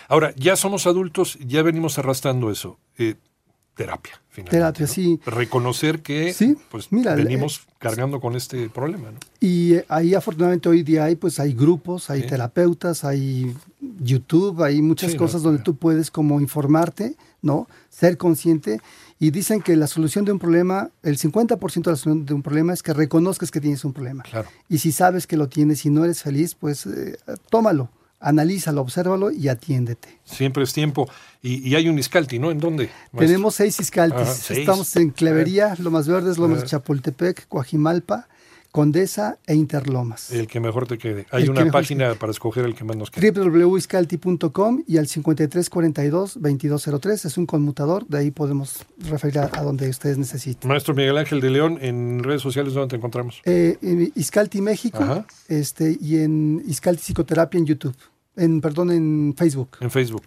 Ahora, 0.09 0.33
ya 0.37 0.57
somos 0.57 0.87
adultos, 0.87 1.37
ya 1.45 1.63
venimos 1.63 1.99
arrastrando 1.99 2.51
eso. 2.51 2.79
Eh, 2.97 3.17
terapia, 3.79 4.21
finalmente. 4.29 4.57
Terapia, 4.57 4.87
sí. 4.89 5.21
Reconocer 5.25 6.03
que 6.03 6.35
pues, 6.69 6.89
venimos 6.91 7.61
cargando 7.79 8.21
con 8.21 8.35
este 8.35 8.69
problema. 8.69 9.13
¿no? 9.13 9.19
Y 9.39 9.75
eh, 9.75 9.85
ahí 9.89 10.15
afortunadamente 10.15 10.69
hoy 10.69 10.83
día 10.83 11.05
hay, 11.05 11.15
pues, 11.15 11.39
hay 11.39 11.55
grupos, 11.55 12.11
hay 12.11 12.27
terapeutas, 12.27 13.05
hay 13.05 13.55
YouTube, 14.01 14.65
hay 14.65 14.83
muchas 14.83 15.15
cosas 15.15 15.43
donde 15.43 15.63
tú 15.63 15.77
puedes 15.77 16.11
como 16.11 16.41
informarte, 16.41 17.15
¿no? 17.41 17.69
Ser 17.89 18.17
consciente. 18.17 18.81
Y 19.21 19.31
dicen 19.31 19.63
que 19.63 19.77
la 19.77 19.87
solución 19.87 20.25
de 20.25 20.33
un 20.33 20.41
problema, 20.41 20.91
el 21.05 21.17
50% 21.17 21.85
de 21.85 21.91
la 21.93 21.97
solución 21.97 22.27
de 22.27 22.35
un 22.35 22.43
problema 22.43 22.73
es 22.73 22.83
que 22.83 22.93
reconozcas 22.93 23.53
que 23.53 23.61
tienes 23.61 23.85
un 23.85 23.93
problema. 23.93 24.25
Claro. 24.25 24.49
Y 24.69 24.79
si 24.79 24.91
sabes 24.91 25.29
que 25.29 25.37
lo 25.37 25.49
tienes 25.49 25.87
y 25.87 25.91
no 25.91 26.05
eres 26.05 26.23
feliz, 26.23 26.57
pues 26.57 26.85
eh, 26.87 27.17
tómalo 27.49 27.91
analízalo, 28.21 28.81
obsérvalo 28.81 29.31
y 29.31 29.49
atiéndete. 29.49 30.19
Siempre 30.25 30.65
es 30.65 30.73
tiempo. 30.73 31.09
Y, 31.43 31.75
hay 31.75 31.89
un 31.89 31.99
Iscalti, 31.99 32.39
¿no? 32.39 32.51
¿En 32.51 32.59
dónde? 32.59 32.91
Tenemos 33.17 33.55
seis 33.55 33.79
Iscaltis. 33.79 34.51
Estamos 34.51 34.95
en 34.97 35.11
Clevería, 35.11 35.75
Lomas 35.79 36.09
Verdes, 36.09 36.39
Lomas 36.39 36.63
de 36.63 36.67
Chapultepec, 36.67 37.47
Coajimalpa, 37.49 38.29
Condesa 38.79 39.41
e 39.45 39.57
Interlomas. 39.57 40.31
El 40.31 40.47
que 40.47 40.61
mejor 40.61 40.87
te 40.87 40.99
quede. 40.99 41.27
Hay 41.33 41.49
una 41.49 41.69
página 41.69 42.15
para 42.15 42.31
escoger 42.31 42.65
el 42.65 42.77
que 42.77 42.85
más 42.85 42.97
nos 42.97 43.11
quede. 43.11 43.33
www.iscalti.com 43.33 44.85
y 44.87 44.99
al 44.99 45.09
5342-2203 45.09 47.25
es 47.25 47.37
un 47.39 47.47
conmutador, 47.47 48.07
de 48.07 48.19
ahí 48.19 48.31
podemos 48.31 48.87
referir 49.11 49.41
a, 49.41 49.49
donde 49.65 49.89
ustedes 49.89 50.17
necesiten. 50.17 50.69
Maestro 50.69 50.95
Miguel 50.95 51.19
Ángel 51.19 51.41
de 51.41 51.51
León, 51.51 51.79
en 51.81 52.23
redes 52.23 52.41
sociales, 52.41 52.73
¿dónde 52.73 52.91
te 52.91 52.97
encontramos? 52.97 53.43
Eh, 53.47 53.79
en 53.83 54.13
Iscalti 54.15 54.61
México 54.61 55.27
este, 55.49 55.99
y 56.01 56.19
en 56.19 56.63
Iscalti 56.65 57.03
Psicoterapia 57.03 57.59
en 57.59 57.67
YouTube. 57.67 57.97
En, 58.37 58.61
perdón, 58.61 58.93
en 58.93 59.35
Facebook. 59.37 59.71
En 59.81 59.91
Facebook. 59.91 60.23